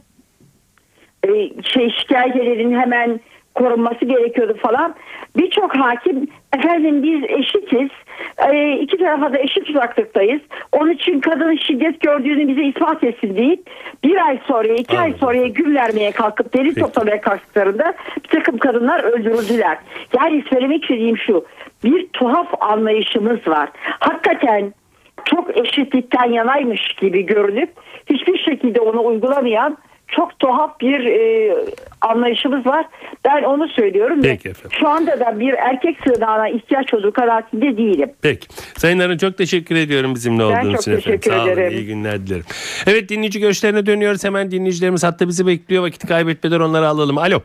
Ee, 1.26 1.62
şey 1.62 1.90
şikayetlerin 1.90 2.80
hemen 2.80 3.20
korunması 3.54 4.04
gerekiyordu 4.04 4.56
falan. 4.62 4.94
Birçok 5.36 5.76
hakim 5.76 6.28
efendim 6.58 7.02
biz 7.02 7.24
eşitiz. 7.30 7.88
Ee, 8.52 8.72
iki 8.72 8.96
tarafa 8.96 9.32
da 9.32 9.38
eşit 9.38 9.70
uzaklıktayız. 9.70 10.40
Onun 10.72 10.90
için 10.90 11.20
kadının 11.20 11.56
şiddet 11.56 12.00
gördüğünü 12.00 12.48
bize 12.48 12.62
ispat 12.62 13.04
etsin 13.04 13.36
deyip 13.36 13.70
bir 14.04 14.26
ay 14.26 14.38
sonra 14.46 14.68
iki 14.68 14.98
ay 14.98 15.04
Anladım. 15.04 15.20
sonraya 15.20 15.48
gün 15.48 15.74
vermeye 15.74 16.10
kalkıp 16.10 16.52
Peki. 16.52 16.74
toplamaya 16.74 17.20
kalktıklarında 17.20 17.94
bir 18.24 18.28
takım 18.28 18.58
kadınlar 18.58 19.04
öldürüldüler. 19.04 19.78
Yani 20.18 20.44
söylemek 20.50 20.82
istediğim 20.82 21.18
şu 21.18 21.44
bir 21.84 22.08
tuhaf 22.08 22.48
anlayışımız 22.60 23.48
var. 23.48 23.68
Hakikaten 23.82 24.74
çok 25.24 25.56
eşitlikten 25.56 26.32
yanaymış 26.32 26.92
gibi 27.00 27.26
görünüp 27.26 27.70
hiçbir 28.10 28.38
şekilde 28.38 28.80
onu 28.80 29.04
uygulamayan 29.04 29.78
çok 30.08 30.38
tuhaf 30.38 30.80
bir 30.80 31.06
e, 31.06 31.54
anlayışımız 32.08 32.66
var. 32.66 32.86
Ben 33.24 33.42
onu 33.42 33.68
söylüyorum. 33.68 34.20
Peki 34.22 34.48
efendim. 34.48 34.78
Şu 34.80 34.88
anda 34.88 35.20
da 35.20 35.40
bir 35.40 35.52
erkek 35.54 35.96
sığınağına 36.06 36.48
ihtiyaç 36.48 36.94
olduğu 36.94 37.12
kanaatinde 37.12 37.76
değilim. 37.76 38.12
Peki. 38.22 38.46
Sayın 38.78 38.98
Arın 38.98 39.18
çok 39.18 39.38
teşekkür 39.38 39.76
ediyorum 39.76 40.14
bizimle 40.14 40.42
Ben 40.42 40.44
olduğunuz 40.44 40.72
çok 40.72 40.80
için 40.80 40.92
efendim. 40.92 41.04
teşekkür 41.20 41.30
Sağ 41.30 41.42
olun. 41.42 41.50
ederim. 41.52 41.72
İyi 41.78 41.86
günler 41.86 42.26
dilerim. 42.26 42.44
Evet 42.86 43.08
dinleyici 43.08 43.40
görüşlerine 43.40 43.86
dönüyoruz. 43.86 44.24
Hemen 44.24 44.50
dinleyicilerimiz 44.50 45.04
hatta 45.04 45.28
bizi 45.28 45.46
bekliyor. 45.46 45.82
Vakit 45.82 46.06
kaybetmeden 46.08 46.60
onları 46.60 46.88
alalım. 46.88 47.18
Alo. 47.18 47.40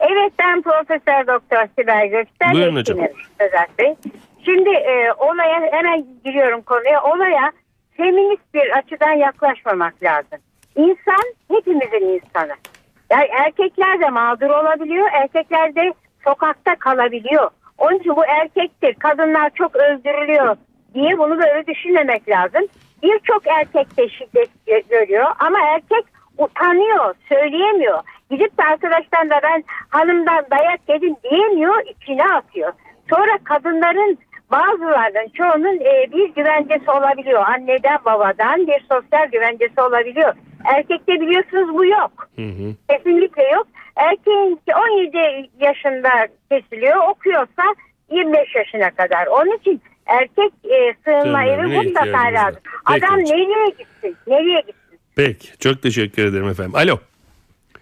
Evet 0.00 0.32
ben 0.38 0.62
Profesör 0.62 1.26
Doktor 1.26 1.64
Sibel 1.78 2.06
Göksel. 2.06 2.52
Buyurun 2.52 2.76
hocam. 2.76 2.98
Bey. 3.78 3.94
Şimdi 4.44 4.70
e, 4.70 5.12
olaya 5.18 5.60
hemen 5.72 6.04
giriyorum 6.24 6.62
konuya. 6.62 7.02
Olaya 7.02 7.52
feminist 7.96 8.54
bir 8.54 8.78
açıdan 8.78 9.12
yaklaşmamak 9.12 10.02
lazım. 10.02 10.38
İnsan 10.76 11.24
hepimizin 11.50 12.06
insanı. 12.20 12.52
Erkekler 13.10 14.00
de 14.00 14.08
mağdur 14.08 14.50
olabiliyor. 14.50 15.08
Erkekler 15.12 15.74
de 15.74 15.92
sokakta 16.24 16.74
kalabiliyor. 16.74 17.50
Onun 17.78 17.98
için 17.98 18.16
bu 18.16 18.24
erkektir. 18.26 18.94
Kadınlar 18.94 19.50
çok 19.54 19.76
öldürülüyor 19.76 20.56
diye 20.94 21.18
bunu 21.18 21.38
böyle 21.38 21.66
düşünmemek 21.66 22.28
lazım. 22.28 22.62
Birçok 23.02 23.46
erkek 23.46 23.96
de 23.96 24.08
şiddet 24.08 24.48
gö- 24.66 24.88
görüyor 24.88 25.26
ama 25.38 25.58
erkek 25.60 26.04
utanıyor, 26.38 27.14
söyleyemiyor. 27.28 27.98
Gidip 28.30 28.58
de 28.58 28.62
arkadaştan 28.64 29.30
da 29.30 29.40
ben 29.42 29.64
hanımdan 29.88 30.44
dayak 30.50 30.80
yedim 30.88 31.16
diyemiyor, 31.30 31.82
içine 31.86 32.24
atıyor. 32.24 32.72
Sonra 33.10 33.38
kadınların 33.44 34.18
bazılarının 34.50 35.28
çoğunun 35.28 35.80
e, 35.80 36.12
bir 36.12 36.34
güvencesi 36.34 36.90
olabiliyor. 36.90 37.42
Anneden 37.46 37.98
babadan 38.04 38.66
bir 38.66 38.86
sosyal 38.92 39.26
güvencesi 39.32 39.80
olabiliyor. 39.80 40.34
Erkekte 40.64 41.12
biliyorsunuz 41.20 41.74
bu 41.74 41.84
yok. 41.86 42.30
Hı 42.36 42.42
hı. 42.42 42.74
Kesinlikle 42.90 43.42
yok. 43.42 43.66
Erkeğin 43.96 44.60
17 44.76 45.50
yaşında 45.60 46.10
kesiliyor 46.50 47.08
okuyorsa 47.08 47.62
25 48.10 48.54
yaşına 48.54 48.90
kadar. 48.90 49.26
Onun 49.26 49.56
için 49.56 49.80
erkek 50.06 50.52
e, 50.64 50.94
sığınma 51.04 51.44
evi 51.44 51.66
mutlaka 51.66 52.18
lazım. 52.18 52.60
Peki 52.88 53.06
Adam 53.06 53.20
hocam. 53.20 53.38
nereye 53.38 53.68
gitsin? 53.68 54.16
Nereye 54.26 54.60
gitsin? 54.60 54.98
Peki 55.16 55.58
çok 55.58 55.82
teşekkür 55.82 56.24
ederim 56.24 56.48
efendim. 56.48 56.74
Alo. 56.74 56.98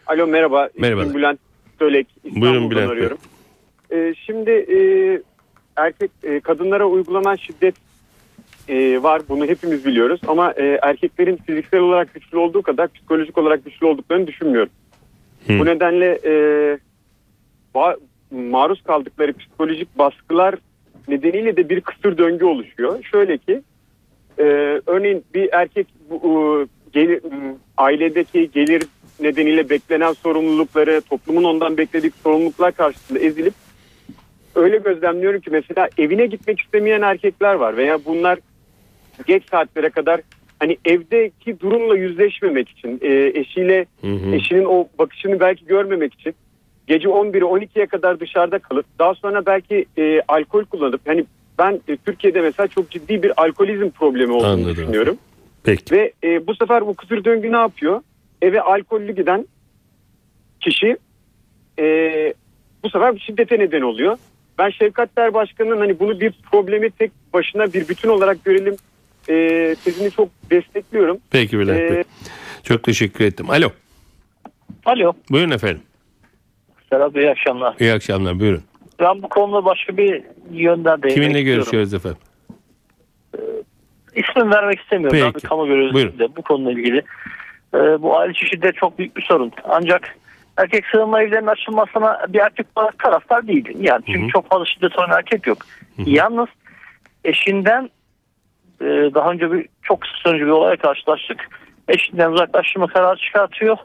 Alo 0.07 0.27
merhaba. 0.27 0.69
Merhabalar. 0.79 1.05
İsmim 1.07 1.19
Bülent 1.19 1.41
Sölek. 1.79 2.07
İstanbul'dan 2.25 2.43
Buyurun 2.43 2.71
Bülent 2.71 2.91
Bey. 3.91 3.99
Ee, 4.09 4.15
şimdi 4.27 4.51
e, 4.51 4.79
erkek 5.77 6.11
e, 6.23 6.41
kadınlara 6.41 6.87
uygulanan 6.87 7.37
şiddet 7.37 7.75
e, 8.69 9.03
var. 9.03 9.23
Bunu 9.29 9.47
hepimiz 9.47 9.87
biliyoruz. 9.87 10.21
Ama 10.27 10.53
e, 10.53 10.79
erkeklerin 10.83 11.37
fiziksel 11.37 11.81
olarak 11.81 12.15
güçlü 12.15 12.39
olduğu 12.39 12.63
kadar 12.63 12.89
psikolojik 12.89 13.39
olarak 13.39 13.65
güçlü 13.65 13.87
olduklarını 13.87 14.27
düşünmüyorum. 14.27 14.73
Hı. 15.47 15.59
Bu 15.59 15.65
nedenle 15.65 16.19
e, 16.25 16.33
ba- 17.75 17.99
maruz 18.31 18.83
kaldıkları 18.83 19.33
psikolojik 19.33 19.99
baskılar 19.99 20.55
nedeniyle 21.09 21.57
de 21.57 21.69
bir 21.69 21.81
kısır 21.81 22.19
döngü 22.19 22.45
oluşuyor. 22.45 23.03
Şöyle 23.03 23.39
ki 23.39 23.63
e, 24.39 24.43
örneğin 24.87 25.25
bir 25.35 25.49
erkek 25.53 25.87
bu, 26.11 26.17
e, 26.17 26.67
gelir, 26.93 27.23
ailedeki 27.77 28.51
gelir 28.55 28.83
nedeniyle 29.21 29.71
beklenen 29.71 30.13
sorumlulukları, 30.13 31.01
toplumun 31.01 31.45
ondan 31.45 31.77
beklediği 31.77 32.13
sorumluluklar 32.23 32.73
karşısında 32.73 33.19
ezilip 33.19 33.55
öyle 34.55 34.77
gözlemliyorum 34.77 35.41
ki 35.41 35.51
mesela 35.51 35.89
evine 35.99 36.27
gitmek 36.27 36.61
istemeyen 36.61 37.03
erkekler 37.03 37.55
var 37.55 37.77
veya 37.77 38.05
bunlar 38.05 38.39
geç 39.27 39.43
saatlere 39.51 39.91
kadar 39.91 40.21
hani 40.61 40.79
evdeki 40.85 41.61
durumla 41.61 41.97
yüzleşmemek 41.97 42.69
için 42.69 42.99
e, 43.03 43.33
eşiyle 43.35 43.87
Hı 44.01 44.07
hı. 44.07 44.35
eşinin 44.35 44.65
o 44.65 44.89
bakışını 44.99 45.41
belki 45.41 45.67
görmemek 45.67 46.15
için 46.15 46.35
gece 46.87 47.09
11'e 47.09 47.41
12'ye 47.41 47.87
kadar 47.87 48.21
dışarıda 48.21 48.59
kalıp 48.59 48.87
daha 48.99 49.15
sonra 49.15 49.47
belki 49.47 49.87
e, 49.99 50.21
alkol 50.29 50.65
kullanıp 50.65 51.01
hani 51.07 51.25
ben 51.59 51.81
e, 51.89 51.97
Türkiye'de 51.97 52.41
mesela 52.41 52.67
çok 52.67 52.91
ciddi 52.91 53.23
bir 53.23 53.43
alkolizm 53.43 53.91
problemi 53.91 54.33
olduğunu 54.33 54.47
Anladım. 54.47 54.77
düşünüyorum. 54.77 55.19
Peki. 55.65 55.95
Ve 55.95 56.13
e, 56.25 56.47
bu 56.47 56.55
sefer 56.55 56.87
bu 56.87 56.95
kısır 56.95 57.25
döngü 57.25 57.53
ne 57.53 57.57
yapıyor? 57.57 58.03
Eve 58.43 58.61
alkollü 58.61 59.17
giden 59.17 59.47
kişi 60.61 60.97
e, 61.79 61.85
bu 62.85 62.91
sefer 62.91 63.19
şiddete 63.19 63.59
neden 63.59 63.83
oluyor. 63.83 64.17
Ben 64.59 64.71
Şevkat 64.71 65.17
Başkanı'nın 65.17 65.79
hani 65.79 65.99
bunu 65.99 66.21
bir 66.21 66.33
problemi 66.53 66.91
tek 66.91 67.11
başına 67.33 67.73
bir 67.73 67.89
bütün 67.89 68.09
olarak 68.09 68.45
görelim 68.45 68.77
e, 69.29 69.35
tezini 69.85 70.11
çok 70.11 70.29
destekliyorum. 70.51 71.19
Peki 71.31 71.59
Bülent 71.59 71.81
Ee, 71.81 71.95
Bey. 71.97 72.03
Çok 72.63 72.83
teşekkür 72.83 73.25
ettim. 73.25 73.51
Alo. 73.51 73.69
Alo. 74.85 75.13
Buyurun 75.31 75.51
efendim. 75.51 75.83
Bey 76.93 77.23
iyi 77.23 77.31
akşamlar. 77.31 77.75
İyi 77.81 77.93
akşamlar 77.93 78.41
buyurun. 78.41 78.63
Ben 79.01 79.23
bu 79.23 79.29
konuda 79.29 79.65
başka 79.65 79.97
bir 79.97 80.23
yönden 80.53 81.03
değinmek 81.03 81.15
Kiminle 81.15 81.39
istiyorum. 81.39 81.63
görüşüyoruz 81.63 81.95
efendim? 81.95 82.19
İsmini 84.15 84.51
vermek 84.51 84.81
istemiyorum. 84.81 85.19
Peki. 85.33 85.35
Bir 85.45 85.49
kamu 85.49 85.67
görevlisiyim 85.67 86.33
bu 86.37 86.43
konuyla 86.43 86.81
ilgili. 86.81 86.99
Ee, 87.75 87.79
bu 88.03 88.19
aile 88.19 88.35
şiddet 88.35 88.77
çok 88.77 88.99
büyük 88.99 89.17
bir 89.17 89.23
sorun. 89.23 89.53
Ancak 89.69 90.17
erkek 90.57 90.85
sığınma 90.93 91.23
evlerinin 91.23 91.47
açılmasına 91.47 92.27
bir 92.29 92.39
erkek 92.39 92.67
olarak 92.77 92.99
taraftar 92.99 93.47
değilim. 93.49 93.77
Yani 93.81 94.03
çünkü 94.07 94.33
çok 94.33 94.51
fazla 94.51 94.65
şiddet 94.67 94.99
olan 94.99 95.11
erkek 95.11 95.47
yok. 95.47 95.59
Yalnız 95.99 96.49
eşinden 97.25 97.91
e, 98.81 98.85
daha 99.15 99.31
önce 99.31 99.53
bir 99.53 99.67
çok 99.83 100.01
kısa 100.01 100.15
sürücü 100.17 100.47
bir 100.47 100.51
olaya 100.51 100.77
karşılaştık. 100.77 101.49
Eşinden 101.89 102.33
uzaklaştırma 102.33 102.87
kararı 102.87 103.19
çıkartıyor. 103.19 103.77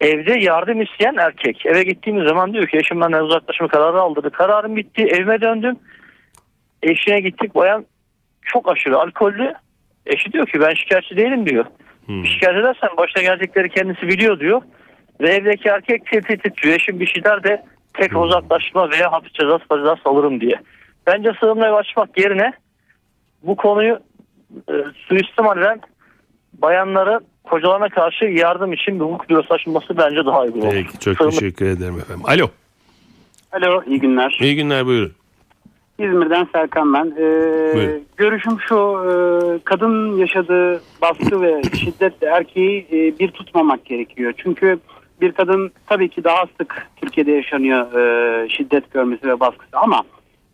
Evde 0.00 0.40
yardım 0.40 0.82
isteyen 0.82 1.16
erkek. 1.16 1.66
Eve 1.66 1.82
gittiğimiz 1.82 2.28
zaman 2.28 2.52
diyor 2.52 2.66
ki 2.66 2.76
eşim 2.78 3.00
benden 3.00 3.22
uzaklaşma 3.22 3.68
kararı 3.68 4.00
aldırdı. 4.00 4.30
Kararım 4.30 4.76
bitti. 4.76 5.02
Evime 5.02 5.40
döndüm. 5.40 5.76
Eşine 6.82 7.20
gittik. 7.20 7.54
Bayan 7.54 7.86
çok 8.42 8.72
aşırı 8.72 8.98
alkollü. 8.98 9.54
Eşi 10.06 10.32
diyor 10.32 10.46
ki 10.46 10.60
ben 10.60 10.74
şikayetçi 10.74 11.16
değilim 11.16 11.46
diyor. 11.46 11.64
Şikayet 12.24 12.60
edersen 12.60 12.96
başına 12.96 13.22
gelecekleri 13.22 13.68
kendisi 13.68 14.08
biliyor 14.08 14.40
diyor. 14.40 14.62
Ve 15.20 15.30
evdeki 15.30 15.68
erkek 15.68 16.06
tehdit 16.06 16.42
titriyor. 16.42 16.76
Eşim 16.76 17.00
bir 17.00 17.06
şey 17.06 17.24
der 17.24 17.44
de 17.44 17.64
tek 17.94 18.16
uzaklaşma 18.16 18.90
veya 18.90 19.12
hapis 19.12 19.32
cezası 19.32 19.64
cezası 19.70 20.00
alırım 20.04 20.40
diye. 20.40 20.60
Bence 21.06 21.32
sığınma 21.40 21.66
evi 21.66 21.74
açmak 21.74 22.18
yerine 22.18 22.52
bu 23.42 23.56
konuyu 23.56 23.98
e, 24.68 24.74
suistimal 25.08 25.58
eden 25.58 25.80
bayanlara 26.62 27.20
kocalarına 27.44 27.88
karşı 27.88 28.24
yardım 28.24 28.72
için 28.72 28.94
bir 29.00 29.04
hukuk 29.04 29.30
bürosu 29.30 29.54
açılması 29.54 29.96
bence 29.98 30.26
daha 30.26 30.42
uygun 30.42 30.60
olur. 30.60 30.70
Peki 30.72 30.98
çok 30.98 31.16
Sığınma- 31.16 31.30
teşekkür 31.30 31.66
ederim 31.66 31.98
efendim. 31.98 32.24
Alo. 32.26 32.46
Alo 33.52 33.82
iyi 33.86 34.00
günler. 34.00 34.38
İyi 34.40 34.56
günler 34.56 34.86
buyurun. 34.86 35.12
İzmir'den 35.98 36.48
Serkan 36.52 36.94
ben. 36.94 37.06
Ee, 37.18 37.74
Buyurun. 37.74 38.02
görüşüm 38.16 38.60
şu 38.60 38.76
e, 38.76 39.10
kadın 39.64 40.16
yaşadığı 40.16 40.80
baskı 41.02 41.42
ve 41.42 41.62
şiddetle 41.78 42.26
erkeği 42.26 42.86
e, 42.92 43.18
bir 43.18 43.28
tutmamak 43.30 43.84
gerekiyor. 43.84 44.32
Çünkü 44.36 44.78
bir 45.20 45.32
kadın 45.32 45.70
tabii 45.86 46.08
ki 46.08 46.24
daha 46.24 46.44
sık 46.60 46.86
Türkiye'de 46.96 47.32
yaşanıyor 47.32 47.92
e, 47.98 48.48
şiddet 48.48 48.90
görmesi 48.92 49.28
ve 49.28 49.40
baskısı 49.40 49.78
ama 49.78 50.02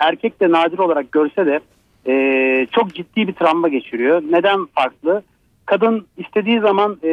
erkek 0.00 0.40
de 0.40 0.50
nadir 0.50 0.78
olarak 0.78 1.12
görse 1.12 1.46
de 1.46 1.60
e, 2.08 2.66
çok 2.72 2.94
ciddi 2.94 3.28
bir 3.28 3.32
travma 3.32 3.68
geçiriyor. 3.68 4.22
Neden 4.30 4.66
farklı? 4.66 5.22
Kadın 5.66 6.06
istediği 6.16 6.60
zaman 6.60 6.98
e, 7.04 7.10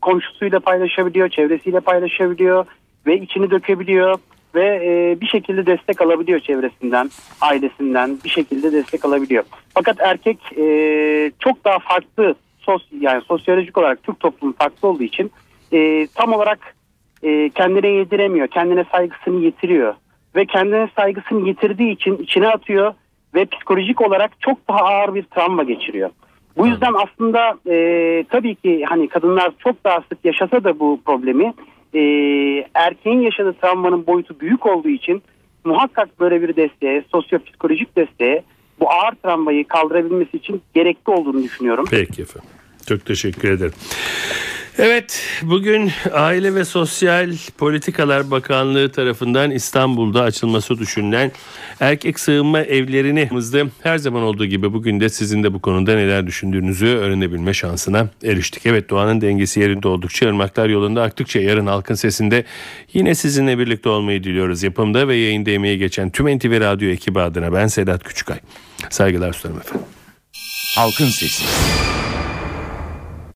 komşusuyla 0.00 0.60
paylaşabiliyor, 0.60 1.28
çevresiyle 1.28 1.80
paylaşabiliyor 1.80 2.66
ve 3.06 3.20
içini 3.20 3.50
dökebiliyor 3.50 4.18
ve 4.54 4.80
e, 4.84 5.20
bir 5.20 5.26
şekilde 5.26 5.66
destek 5.66 6.00
alabiliyor 6.00 6.40
çevresinden, 6.40 7.10
ailesinden 7.40 8.18
bir 8.24 8.28
şekilde 8.28 8.72
destek 8.72 9.04
alabiliyor. 9.04 9.44
Fakat 9.74 10.00
erkek 10.00 10.38
e, 10.58 11.32
çok 11.38 11.64
daha 11.64 11.78
farklı 11.78 12.34
sos 12.58 12.82
yani 13.00 13.22
sosyolojik 13.22 13.78
olarak 13.78 14.02
Türk 14.02 14.20
toplumu 14.20 14.54
farklı 14.58 14.88
olduğu 14.88 15.02
için 15.02 15.30
e, 15.72 16.06
tam 16.14 16.32
olarak 16.32 16.74
e, 17.22 17.50
kendine 17.50 17.88
yediremiyor, 17.88 18.48
kendine 18.48 18.84
saygısını 18.92 19.44
yitiriyor 19.44 19.94
ve 20.36 20.46
kendine 20.46 20.88
saygısını 20.96 21.48
yitirdiği 21.48 21.92
için 21.92 22.16
içine 22.16 22.48
atıyor 22.48 22.94
ve 23.34 23.44
psikolojik 23.44 24.00
olarak 24.00 24.40
çok 24.40 24.68
daha 24.68 24.78
ağır 24.78 25.14
bir 25.14 25.22
travma 25.22 25.64
geçiriyor. 25.64 26.10
Bu 26.56 26.66
yüzden 26.66 26.92
aslında 26.94 27.58
e, 27.70 28.24
tabii 28.30 28.54
ki 28.54 28.84
hani 28.88 29.08
kadınlar 29.08 29.52
çok 29.58 29.84
daha 29.84 30.00
sık 30.08 30.24
yaşasa 30.24 30.64
da 30.64 30.78
bu 30.78 31.00
problemi 31.04 31.54
e, 31.94 32.00
erkeğin 32.74 33.20
yaşadığı 33.20 33.52
travmanın 33.52 34.06
boyutu 34.06 34.40
büyük 34.40 34.66
olduğu 34.66 34.88
için 34.88 35.22
muhakkak 35.64 36.20
böyle 36.20 36.42
bir 36.42 36.56
desteğe, 36.56 37.04
sosyopsikolojik 37.12 37.96
desteğe 37.96 38.42
bu 38.80 38.90
ağır 38.90 39.14
travmayı 39.22 39.68
kaldırabilmesi 39.68 40.36
için 40.36 40.62
gerekli 40.74 41.10
olduğunu 41.10 41.42
düşünüyorum. 41.42 41.84
Peki 41.90 42.22
efendim. 42.22 42.50
Çok 42.86 43.06
teşekkür 43.06 43.50
ederim. 43.50 43.74
Evet 44.78 45.22
bugün 45.42 45.92
Aile 46.12 46.54
ve 46.54 46.64
Sosyal 46.64 47.32
Politikalar 47.58 48.30
Bakanlığı 48.30 48.92
tarafından 48.92 49.50
İstanbul'da 49.50 50.22
açılması 50.22 50.78
düşünülen 50.78 51.32
erkek 51.80 52.20
sığınma 52.20 52.60
evlerini 52.60 53.30
her 53.82 53.98
zaman 53.98 54.22
olduğu 54.22 54.46
gibi 54.46 54.72
bugün 54.72 55.00
de 55.00 55.08
sizin 55.08 55.42
de 55.42 55.54
bu 55.54 55.60
konuda 55.60 55.94
neler 55.94 56.26
düşündüğünüzü 56.26 56.86
öğrenebilme 56.86 57.54
şansına 57.54 58.08
eriştik. 58.24 58.66
Evet 58.66 58.90
doğanın 58.90 59.20
dengesi 59.20 59.60
yerinde 59.60 59.88
oldukça 59.88 60.26
ırmaklar 60.26 60.68
yolunda 60.68 61.02
aktıkça 61.02 61.40
yarın 61.40 61.66
halkın 61.66 61.94
sesinde 61.94 62.44
yine 62.92 63.14
sizinle 63.14 63.58
birlikte 63.58 63.88
olmayı 63.88 64.24
diliyoruz. 64.24 64.62
Yapımda 64.62 65.08
ve 65.08 65.16
yayında 65.16 65.50
emeği 65.50 65.78
geçen 65.78 66.10
tüm 66.10 66.38
NTV 66.38 66.60
Radyo 66.60 66.88
ekibi 66.88 67.20
adına 67.20 67.52
ben 67.52 67.66
Sedat 67.66 68.04
Küçükay. 68.04 68.38
Saygılar 68.90 69.32
sunarım 69.32 69.60
efendim. 69.60 69.86
Halkın 70.76 71.06
Sesi. 71.06 71.44